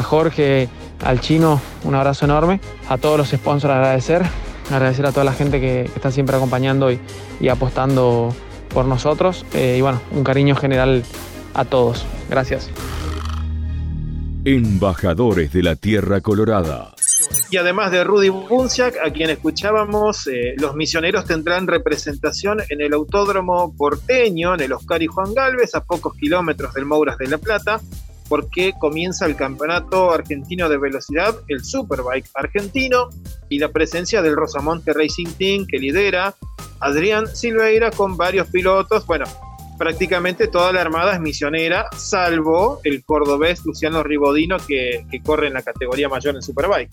Jorge, 0.02 0.68
al 1.04 1.20
chino, 1.20 1.60
un 1.84 1.94
abrazo 1.94 2.24
enorme. 2.24 2.60
A 2.88 2.98
todos 2.98 3.16
los 3.16 3.28
sponsors 3.28 3.74
agradecer, 3.74 4.22
agradecer 4.70 5.06
a 5.06 5.12
toda 5.12 5.24
la 5.24 5.32
gente 5.32 5.60
que, 5.60 5.82
está 5.82 6.10
siempre 6.10 6.36
acompañando 6.36 6.90
y, 6.90 7.00
apostando 7.48 8.34
por 8.72 8.86
nosotros. 8.86 9.44
Eh, 9.54 9.76
y 9.78 9.80
bueno, 9.80 10.00
un 10.12 10.24
cariño 10.24 10.56
general 10.56 11.02
a 11.54 11.64
todos. 11.64 12.04
Gracias. 12.28 12.70
Embajadores 14.44 15.52
de 15.52 15.62
la 15.62 15.76
Tierra 15.76 16.20
Colorada. 16.20 16.94
Y 17.50 17.56
además 17.56 17.90
de 17.90 18.04
Rudy 18.04 18.28
Bunciak, 18.28 18.96
a 19.04 19.10
quien 19.10 19.30
escuchábamos, 19.30 20.26
eh, 20.26 20.54
los 20.58 20.74
misioneros 20.74 21.24
tendrán 21.24 21.66
representación 21.66 22.58
en 22.68 22.80
el 22.80 22.92
Autódromo 22.92 23.74
Porteño, 23.76 24.54
en 24.54 24.60
el 24.60 24.72
Oscar 24.72 25.02
y 25.02 25.06
Juan 25.06 25.34
Galvez, 25.34 25.74
a 25.74 25.84
pocos 25.84 26.14
kilómetros 26.14 26.74
del 26.74 26.84
Mouras 26.84 27.18
de 27.18 27.26
la 27.26 27.38
Plata, 27.38 27.80
porque 28.28 28.74
comienza 28.78 29.26
el 29.26 29.36
Campeonato 29.36 30.12
Argentino 30.12 30.68
de 30.68 30.78
Velocidad, 30.78 31.36
el 31.48 31.64
Superbike 31.64 32.28
argentino, 32.34 33.08
y 33.48 33.58
la 33.58 33.68
presencia 33.70 34.22
del 34.22 34.36
Rosamonte 34.36 34.92
Racing 34.92 35.32
Team 35.38 35.66
que 35.66 35.78
lidera 35.78 36.34
Adrián 36.80 37.26
Silveira 37.26 37.90
con 37.90 38.16
varios 38.16 38.48
pilotos. 38.48 39.06
Bueno, 39.06 39.24
prácticamente 39.78 40.48
toda 40.48 40.72
la 40.72 40.82
armada 40.82 41.14
es 41.14 41.20
misionera, 41.20 41.88
salvo 41.96 42.80
el 42.84 43.04
cordobés 43.04 43.64
Luciano 43.64 44.02
Ribodino 44.02 44.58
que, 44.58 45.06
corre 45.24 45.46
en 45.46 45.54
la 45.54 45.62
categoría 45.62 46.08
mayor 46.08 46.34
en 46.34 46.42
Superbike. 46.42 46.90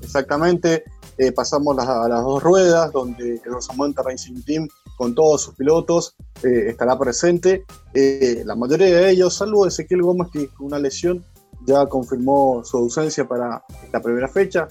Exactamente, 0.00 0.84
eh, 1.18 1.32
pasamos 1.32 1.78
a 1.78 2.08
las 2.08 2.22
dos 2.22 2.42
ruedas, 2.42 2.92
donde 2.92 3.34
el 3.34 3.52
Rosamonte 3.52 4.02
Racing 4.02 4.42
Team 4.42 4.68
con 4.96 5.14
todos 5.14 5.42
sus 5.42 5.54
pilotos 5.54 6.14
eh, 6.42 6.68
estará 6.68 6.98
presente. 6.98 7.64
Eh, 7.94 8.42
la 8.44 8.54
mayoría 8.54 8.86
de 8.86 9.10
ellos, 9.10 9.34
salvo 9.34 9.66
Ezequiel 9.66 10.02
Gómez, 10.02 10.28
que 10.32 10.48
con 10.48 10.66
una 10.66 10.78
lesión 10.78 11.24
ya 11.66 11.86
confirmó 11.86 12.62
su 12.64 12.76
ausencia 12.76 13.26
para 13.26 13.62
esta 13.84 14.00
primera 14.00 14.28
fecha. 14.28 14.68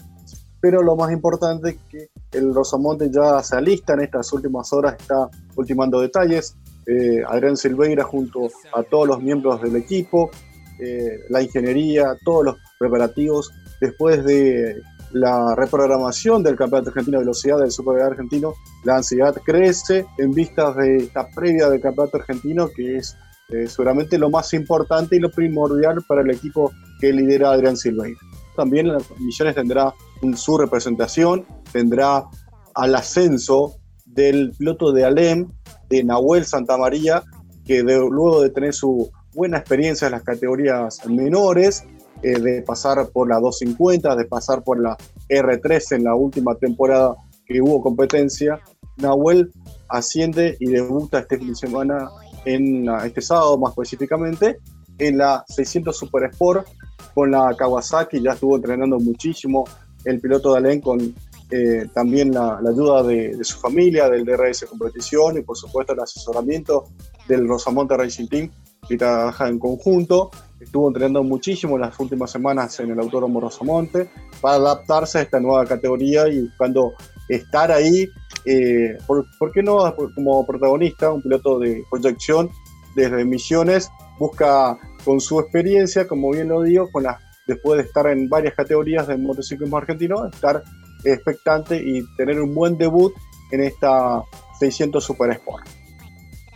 Pero 0.60 0.80
lo 0.82 0.94
más 0.94 1.10
importante 1.10 1.70
es 1.70 1.76
que 1.90 2.38
el 2.38 2.54
Rosamonte 2.54 3.10
ya 3.10 3.42
se 3.42 3.56
alista 3.56 3.94
en 3.94 4.00
estas 4.00 4.32
últimas 4.32 4.72
horas, 4.72 4.96
está 4.98 5.28
ultimando 5.56 6.00
detalles. 6.00 6.54
Eh, 6.86 7.22
Adrián 7.28 7.56
Silveira 7.56 8.04
junto 8.04 8.48
a 8.74 8.82
todos 8.82 9.08
los 9.08 9.22
miembros 9.22 9.60
del 9.60 9.76
equipo, 9.76 10.30
eh, 10.78 11.20
la 11.28 11.42
ingeniería, 11.42 12.16
todos 12.24 12.44
los 12.44 12.56
preparativos 12.78 13.52
después 13.80 14.24
de 14.24 14.80
la 15.12 15.54
reprogramación 15.54 16.42
del 16.42 16.56
Campeonato 16.56 16.90
Argentino 16.90 17.18
de 17.18 17.24
Velocidad 17.24 17.58
del 17.58 17.70
Super 17.70 18.02
Argentino, 18.02 18.54
la 18.84 18.96
ansiedad 18.96 19.34
crece 19.44 20.06
en 20.18 20.32
vistas 20.32 20.76
de 20.76 20.96
esta 20.98 21.28
previa 21.28 21.68
del 21.68 21.80
Campeonato 21.80 22.18
Argentino, 22.18 22.68
que 22.68 22.96
es 22.96 23.16
eh, 23.50 23.66
seguramente 23.66 24.18
lo 24.18 24.30
más 24.30 24.54
importante 24.54 25.16
y 25.16 25.20
lo 25.20 25.30
primordial 25.30 26.02
para 26.08 26.22
el 26.22 26.30
equipo 26.30 26.72
que 27.00 27.12
lidera 27.12 27.52
Adrián 27.52 27.76
Silveira. 27.76 28.18
También 28.56 28.88
Misiones 29.18 29.54
tendrá 29.54 29.94
su 30.34 30.56
representación, 30.58 31.44
tendrá 31.72 32.24
al 32.74 32.94
ascenso 32.94 33.76
del 34.06 34.52
piloto 34.56 34.92
de 34.92 35.04
Alem, 35.04 35.48
de 35.88 36.04
Nahuel 36.04 36.44
Santamaría, 36.44 37.22
que 37.64 37.82
luego 37.82 38.42
de 38.42 38.50
tener 38.50 38.74
su 38.74 39.10
buena 39.34 39.58
experiencia 39.58 40.06
en 40.06 40.12
las 40.12 40.22
categorías 40.22 41.06
menores, 41.06 41.84
eh, 42.22 42.38
de 42.38 42.62
pasar 42.62 43.08
por 43.12 43.28
la 43.28 43.40
250, 43.40 44.16
de 44.16 44.24
pasar 44.24 44.62
por 44.62 44.80
la 44.80 44.96
R3 45.28 45.96
en 45.96 46.04
la 46.04 46.14
última 46.14 46.54
temporada 46.56 47.16
que 47.46 47.60
hubo 47.60 47.82
competencia, 47.82 48.60
Nahuel 48.96 49.50
asciende 49.88 50.56
y 50.60 50.66
debuta 50.66 51.20
este 51.20 51.38
fin 51.38 51.48
de 51.48 51.54
semana, 51.54 52.08
en 52.44 52.88
este 53.04 53.20
sábado 53.20 53.58
más 53.58 53.72
específicamente, 53.72 54.58
en 54.98 55.18
la 55.18 55.44
600 55.48 55.96
Super 55.96 56.24
Sport 56.30 56.66
con 57.14 57.30
la 57.30 57.54
Kawasaki, 57.56 58.22
ya 58.22 58.32
estuvo 58.32 58.56
entrenando 58.56 58.98
muchísimo 58.98 59.64
el 60.04 60.20
piloto 60.20 60.52
de 60.52 60.58
Alem 60.58 60.80
con 60.80 61.14
eh, 61.50 61.86
también 61.92 62.32
la, 62.32 62.58
ayuda 62.58 63.02
de, 63.02 63.44
su 63.44 63.58
familia, 63.58 64.08
del 64.08 64.24
DRS 64.24 64.64
Competición 64.64 65.36
y 65.36 65.42
por 65.42 65.56
supuesto 65.56 65.92
el 65.92 66.00
asesoramiento 66.00 66.84
del 67.28 67.46
Rosamonte 67.46 67.96
Racing 67.96 68.26
Team 68.26 68.50
que 68.88 68.96
trabaja 68.96 69.48
en 69.48 69.58
conjunto. 69.58 70.30
Estuvo 70.62 70.86
entrenando 70.86 71.24
muchísimo 71.24 71.76
las 71.76 71.98
últimas 71.98 72.30
semanas 72.30 72.78
en 72.78 72.90
el 72.92 73.00
Autódromo 73.00 73.40
Rosamonte 73.40 74.08
para 74.40 74.56
adaptarse 74.56 75.18
a 75.18 75.22
esta 75.22 75.40
nueva 75.40 75.66
categoría 75.66 76.28
y 76.28 76.42
buscando 76.42 76.94
estar 77.28 77.72
ahí, 77.72 78.08
eh, 78.44 78.96
por, 79.06 79.26
qué 79.52 79.62
no 79.62 79.92
como 80.14 80.46
protagonista, 80.46 81.12
un 81.12 81.20
piloto 81.20 81.58
de 81.58 81.82
proyección 81.90 82.48
desde 82.94 83.24
Misiones, 83.24 83.90
busca 84.20 84.78
con 85.04 85.20
su 85.20 85.40
experiencia, 85.40 86.06
como 86.06 86.30
bien 86.30 86.48
lo 86.48 86.62
digo, 86.62 86.88
con 86.92 87.02
la, 87.02 87.18
después 87.48 87.78
de 87.78 87.88
estar 87.88 88.06
en 88.06 88.28
varias 88.28 88.54
categorías 88.54 89.08
del 89.08 89.18
motociclismo 89.18 89.78
argentino, 89.78 90.26
estar 90.26 90.62
expectante 91.02 91.76
y 91.76 92.04
tener 92.16 92.40
un 92.40 92.54
buen 92.54 92.78
debut 92.78 93.12
en 93.50 93.64
esta 93.64 94.22
600 94.60 95.02
Super 95.02 95.30
Sport. 95.32 95.81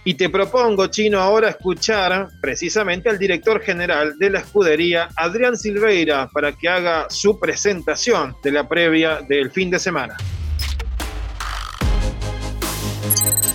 Y 0.08 0.14
te 0.14 0.30
propongo, 0.30 0.86
Chino, 0.86 1.18
ahora 1.18 1.48
escuchar 1.48 2.28
precisamente 2.40 3.08
al 3.08 3.18
director 3.18 3.60
general 3.60 4.16
de 4.16 4.30
la 4.30 4.38
escudería, 4.38 5.08
Adrián 5.16 5.56
Silveira, 5.56 6.30
para 6.32 6.52
que 6.52 6.68
haga 6.68 7.06
su 7.10 7.40
presentación 7.40 8.36
de 8.40 8.52
la 8.52 8.68
previa 8.68 9.18
del 9.28 9.50
fin 9.50 9.68
de 9.68 9.80
semana. 9.80 10.16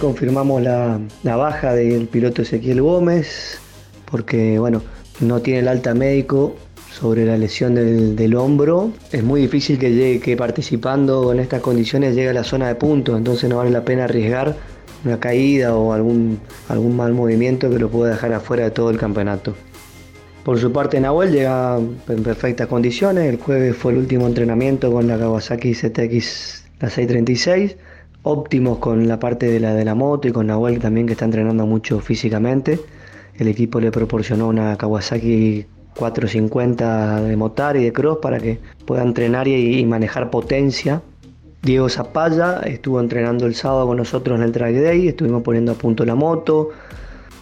Confirmamos 0.02 0.62
la, 0.62 1.00
baja 1.24 1.74
del 1.74 2.08
piloto 2.08 2.42
Ezequiel 2.42 2.82
Gómez, 2.82 3.58
porque 4.04 4.60
bueno, 4.60 4.84
no 5.22 5.40
tiene 5.40 5.62
el 5.62 5.70
alta 5.70 5.94
médico 5.94 6.58
sobre 6.92 7.24
la 7.24 7.38
lesión 7.38 7.76
del, 7.76 8.36
hombro. 8.36 8.92
Es 9.14 9.24
muy 9.24 9.40
difícil 9.40 9.80
que 9.80 9.92
llegue, 9.92 10.20
que 10.20 10.36
participando 10.36 11.32
en 11.32 11.40
estas 11.40 11.62
condiciones 11.62 12.14
llegue 12.14 12.32
a 12.32 12.34
la 12.34 12.44
zona 12.44 12.68
de 12.68 12.76
punto, 12.76 13.16
entonces 13.16 13.50
no 13.50 13.56
vale 13.56 13.72
la 13.72 13.86
pena 13.86 14.04
arriesgar 14.04 14.58
una 15.06 15.20
caída 15.20 15.76
o 15.76 15.94
algún, 15.94 16.40
algún 16.70 16.96
mal 16.96 17.14
movimiento 17.14 17.70
que 17.70 17.80
lo 17.80 17.90
pueda 17.90 18.12
dejar 18.12 18.34
afuera 18.34 18.64
de 18.64 18.72
todo 18.72 18.90
el 18.90 18.98
campeonato. 18.98 19.56
Por 20.44 20.60
su 20.60 20.72
parte 20.72 21.00
Nahuel 21.00 21.32
llega 21.32 21.78
en 21.78 22.24
perfectas 22.24 22.68
condiciones, 22.68 23.26
el 23.26 23.38
jueves 23.38 23.76
fue 23.76 23.92
el 23.92 24.00
último 24.00 24.26
entrenamiento 24.26 24.92
con 24.92 25.08
la 25.08 25.18
Kawasaki 25.18 25.74
ZX 25.76 26.62
la 26.80 26.90
636, 26.90 27.78
óptimos 28.24 28.80
con 28.80 29.08
la 29.08 29.20
parte 29.20 29.46
de 29.52 29.60
la 29.60 29.76
de 29.76 29.86
la 29.86 29.94
moto 29.94 30.28
y 30.28 30.32
con 30.32 30.48
Nahuel 30.48 30.80
también 30.80 31.06
que 31.06 31.14
está 31.14 31.26
entrenando 31.26 31.66
mucho 31.68 32.00
físicamente. 32.00 32.80
El 33.38 33.48
equipo 33.48 33.80
le 33.80 33.92
proporcionó 33.92 34.48
una 34.48 34.76
Kawasaki 34.78 35.66
450 35.96 37.22
de 37.22 37.38
motar 37.38 37.78
y 37.78 37.84
de 37.84 37.94
cross 37.94 38.18
para 38.22 38.40
que 38.40 38.60
pueda 38.86 39.04
entrenar 39.04 39.48
y, 39.48 39.86
manejar 39.86 40.32
potencia. 40.32 41.02
Diego 41.63 41.89
Zapalla 41.89 42.62
estuvo 42.62 43.00
entrenando 43.00 43.45
el 43.45 43.54
sábado 43.54 43.86
con 43.86 43.97
nosotros 43.97 44.39
en 44.39 44.43
el 44.43 44.52
track 44.52 44.74
day, 44.74 45.08
estuvimos 45.08 45.43
poniendo 45.43 45.74
a 45.74 45.76
punto 45.76 46.04
la 46.06 46.15
moto. 46.15 46.69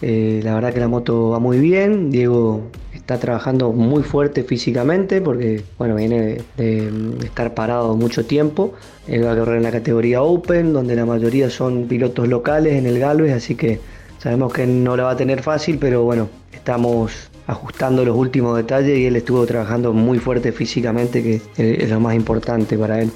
Eh, 0.02 0.40
la 0.44 0.54
verdad 0.54 0.74
que 0.74 0.80
la 0.80 0.88
moto 0.88 1.30
va 1.30 1.38
muy 1.38 1.58
bien. 1.58 2.10
Diego 2.10 2.64
está 2.92 3.18
trabajando 3.18 3.72
muy 3.72 4.02
fuerte 4.02 4.44
físicamente 4.44 5.22
porque 5.22 5.62
bueno, 5.78 5.94
viene 5.94 6.42
de, 6.58 7.14
estar 7.24 7.54
parado 7.54 7.96
mucho 7.96 8.26
tiempo. 8.26 8.74
Él 9.06 9.24
va 9.24 9.32
a 9.32 9.36
correr 9.38 9.56
en 9.56 9.62
la 9.62 9.72
categoría 9.72 10.20
Open, 10.20 10.74
donde 10.74 10.94
la 10.96 11.06
mayoría 11.06 11.48
son 11.48 11.86
pilotos 11.88 12.28
locales 12.28 12.74
en 12.74 12.84
el 12.84 12.98
Galvez, 12.98 13.32
así 13.32 13.54
que 13.54 13.80
sabemos 14.18 14.52
que 14.52 14.66
no 14.66 14.98
la 14.98 15.04
va 15.04 15.10
a 15.12 15.16
tener 15.16 15.42
fácil, 15.42 15.78
pero 15.78 16.04
bueno, 16.04 16.28
estamos 16.52 17.30
ajustando 17.46 18.04
los 18.04 18.16
últimos 18.16 18.54
detalles 18.54 18.98
y 18.98 19.06
él 19.06 19.16
estuvo 19.16 19.46
trabajando 19.46 19.94
muy 19.94 20.18
fuerte 20.18 20.52
físicamente, 20.52 21.22
que 21.22 21.40
es 21.56 21.88
lo 21.88 22.00
más 22.00 22.14
importante 22.14 22.76
para 22.76 23.00
él. 23.00 23.10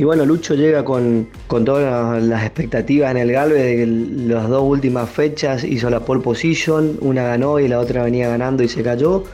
Y 0.00 0.04
bueno, 0.04 0.24
Lucho 0.24 0.54
llega 0.54 0.82
con, 0.82 1.28
todas 1.46 2.22
las 2.22 2.42
expectativas 2.44 3.10
en 3.10 3.18
el 3.18 3.32
Galve 3.32 3.62
de 3.62 3.76
que 3.76 3.86
las 3.86 4.48
dos 4.48 4.62
últimas 4.62 5.10
fechas 5.10 5.62
hizo 5.62 5.90
la 5.90 6.00
pole 6.00 6.22
position, 6.22 6.96
una 7.02 7.24
ganó 7.24 7.60
y 7.60 7.68
la 7.68 7.78
otra 7.78 8.02
venía 8.02 8.26
ganando 8.30 8.62
y 8.62 8.68
se 8.68 8.82
cayó. 8.82 9.24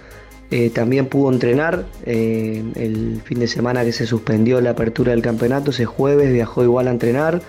eh, 0.50 0.70
también 0.70 1.06
pudo 1.06 1.32
entrenar 1.32 1.86
eh, 2.04 2.64
el 2.74 3.20
fin 3.22 3.38
de 3.38 3.46
semana 3.46 3.84
que 3.84 3.92
se 3.92 4.06
suspendió 4.06 4.60
la 4.60 4.70
apertura 4.70 5.12
del 5.12 5.22
campeonato, 5.22 5.70
ese 5.70 5.84
jueves 5.84 6.32
viajó 6.32 6.64
igual 6.64 6.88
a 6.88 6.90
entrenar, 6.90 7.42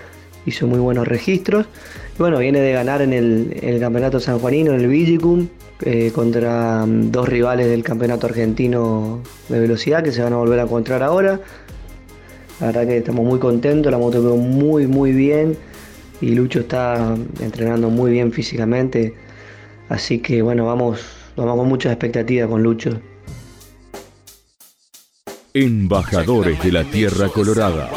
hizo 0.46 0.68
muy 0.68 0.78
buenos 0.78 1.08
registros. 1.08 1.66
Y 2.14 2.18
bueno, 2.18 2.38
viene 2.38 2.60
de 2.60 2.72
ganar 2.72 3.02
en 3.02 3.12
el, 3.12 3.80
campeonato 3.80 4.20
sanjuanino, 4.20 4.74
en 4.74 4.80
el 4.80 4.86
Vigicum, 4.86 5.48
eh, 5.82 6.12
contra 6.14 6.86
mm, 6.86 7.10
dos 7.10 7.28
rivales 7.28 7.66
del 7.66 7.82
campeonato 7.82 8.28
argentino 8.28 9.24
de 9.48 9.58
velocidad 9.58 10.04
que 10.04 10.12
se 10.12 10.22
van 10.22 10.34
a 10.34 10.36
volver 10.36 10.60
a 10.60 10.62
encontrar 10.62 11.02
ahora. 11.02 11.40
La 12.60 12.68
verdad 12.68 12.86
que 12.86 12.98
estamos 12.98 13.24
muy 13.24 13.38
contentos, 13.38 13.90
la 13.90 13.98
moto 13.98 14.20
quedó 14.20 14.36
muy 14.36 14.86
muy 14.86 15.12
bien 15.12 15.56
y 16.20 16.34
Lucho 16.34 16.60
está 16.60 17.16
entrenando 17.40 17.90
muy 17.90 18.10
bien 18.12 18.32
físicamente. 18.32 19.14
Así 19.88 20.18
que 20.18 20.42
bueno, 20.42 20.66
vamos 20.66 21.00
Vamos 21.38 21.56
con 21.56 21.68
muchas 21.68 21.92
expectativas 21.92 22.48
con 22.48 22.64
Lucho. 22.64 23.00
Embajadores 25.54 26.60
de 26.60 26.72
la 26.72 26.82
Tierra 26.82 27.28
Colorada. 27.28 27.88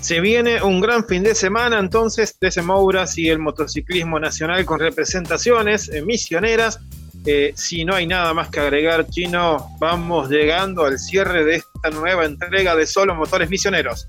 Se 0.00 0.20
viene 0.20 0.62
un 0.62 0.80
gran 0.80 1.04
fin 1.06 1.22
de 1.22 1.34
semana 1.34 1.78
entonces 1.78 2.38
de 2.40 2.62
Mouras 2.62 3.18
y 3.18 3.28
el 3.28 3.38
motociclismo 3.38 4.18
nacional 4.18 4.64
con 4.64 4.80
representaciones 4.80 5.90
eh, 5.90 6.00
misioneras. 6.00 6.80
Eh, 7.26 7.52
si 7.54 7.84
no 7.84 7.94
hay 7.94 8.06
nada 8.06 8.32
más 8.32 8.48
que 8.48 8.60
agregar, 8.60 9.06
Chino, 9.08 9.76
vamos 9.78 10.30
llegando 10.30 10.84
al 10.84 10.98
cierre 10.98 11.44
de 11.44 11.56
esta 11.56 11.90
nueva 11.90 12.24
entrega 12.24 12.74
de 12.74 12.86
Solo 12.86 13.14
Motores 13.14 13.50
Misioneros. 13.50 14.08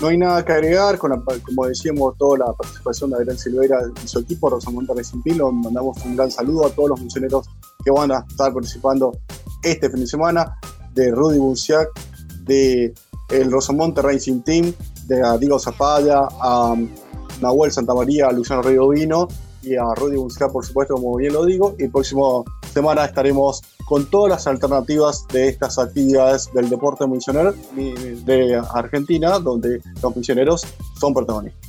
No 0.00 0.08
hay 0.08 0.18
nada 0.18 0.44
que 0.44 0.52
agregar, 0.52 0.98
como 0.98 1.66
decíamos, 1.66 2.16
toda 2.18 2.38
la 2.38 2.52
participación 2.52 3.10
de 3.10 3.16
Adrián 3.16 3.38
Silveira 3.38 3.78
y 4.04 4.06
su 4.06 4.20
equipo, 4.20 4.48
Rosamonte 4.48 4.92
Racing 4.94 5.22
Pilo. 5.22 5.50
Mandamos 5.50 5.98
un 6.04 6.16
gran 6.16 6.30
saludo 6.30 6.66
a 6.66 6.70
todos 6.70 6.90
los 6.90 7.00
misioneros 7.00 7.48
que 7.84 7.90
van 7.90 8.12
a 8.12 8.24
estar 8.28 8.52
participando 8.52 9.12
este 9.62 9.90
fin 9.90 10.00
de 10.00 10.06
semana, 10.06 10.56
de 10.94 11.10
Rudy 11.10 11.38
Bunciac, 11.38 11.88
de 12.44 12.94
el 13.30 13.50
Rosamonte 13.50 14.02
Racing 14.02 14.40
Team, 14.42 14.72
de 15.06 15.22
a 15.22 15.36
Diego 15.36 15.58
Zapalla, 15.58 16.28
a 16.40 16.76
Nahuel 17.40 17.72
Santamaría, 17.72 18.28
a 18.28 18.32
Luciano 18.32 18.62
Río 18.62 18.88
Vino 18.88 19.28
y 19.68 19.76
a 19.76 19.84
Rudy 19.96 20.16
Bunciac, 20.16 20.50
por 20.50 20.64
supuesto, 20.64 20.94
como 20.94 21.16
bien 21.16 21.32
lo 21.32 21.44
digo. 21.44 21.74
Y 21.78 21.88
próximo 21.88 22.44
semana 22.72 23.04
estaremos 23.04 23.62
con 23.86 24.06
todas 24.06 24.30
las 24.30 24.46
alternativas 24.46 25.26
de 25.28 25.48
estas 25.48 25.78
actividades 25.78 26.50
del 26.52 26.68
deporte 26.68 27.06
misionero 27.06 27.54
de 27.74 28.62
Argentina, 28.74 29.38
donde 29.38 29.80
los 30.02 30.16
misioneros 30.16 30.66
son 31.00 31.14
protagonistas. 31.14 31.68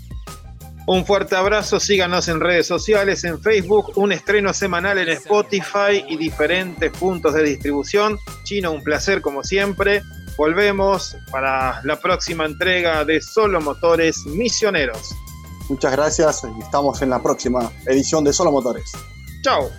Un 0.88 1.06
fuerte 1.06 1.36
abrazo, 1.36 1.80
síganos 1.80 2.28
en 2.30 2.40
redes 2.40 2.66
sociales, 2.66 3.24
en 3.24 3.40
Facebook, 3.40 3.92
un 3.96 4.12
estreno 4.12 4.54
semanal 4.54 4.98
en 4.98 5.10
Spotify 5.10 6.04
y 6.08 6.18
diferentes 6.18 6.92
puntos 6.92 7.36
de 7.36 7.44
distribución. 7.44 8.18
Chino, 8.44 8.72
un 8.72 8.84
placer 8.84 9.22
como 9.22 9.44
siempre. 9.44 10.02
Volvemos 10.36 11.16
para 11.32 11.80
la 11.84 12.00
próxima 12.00 12.46
entrega 12.46 13.06
de 13.06 13.22
Solo 13.22 13.62
Motores 13.62 14.26
Misioneros. 14.26 15.14
Muchas 15.70 15.92
gracias 15.92 16.44
y 16.58 16.62
estamos 16.62 17.02
en 17.04 17.12
la 17.12 17.22
próxima 17.22 17.72
edición 17.86 18.24
de 18.24 18.34
Solo 18.34 18.52
Motores. 18.52 18.92
Chao. 19.44 19.70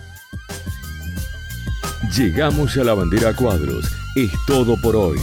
Llegamos 2.15 2.77
a 2.77 2.83
la 2.83 2.93
bandera 2.93 3.35
cuadros. 3.35 3.85
Es 4.15 4.31
todo 4.47 4.75
por 4.81 4.95
hoy. 4.95 5.19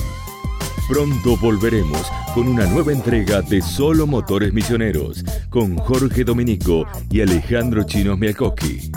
Pronto 0.89 1.37
volveremos 1.39 2.11
con 2.35 2.49
una 2.49 2.67
nueva 2.67 2.93
entrega 2.93 3.43
de 3.43 3.61
Solo 3.61 4.07
Motores 4.07 4.53
Misioneros 4.53 5.25
con 5.51 5.77
Jorge 5.77 6.25
Dominico 6.25 6.87
y 7.11 7.21
Alejandro 7.21 7.83
Chinos 7.85 8.19
Miakoski. 8.19 8.91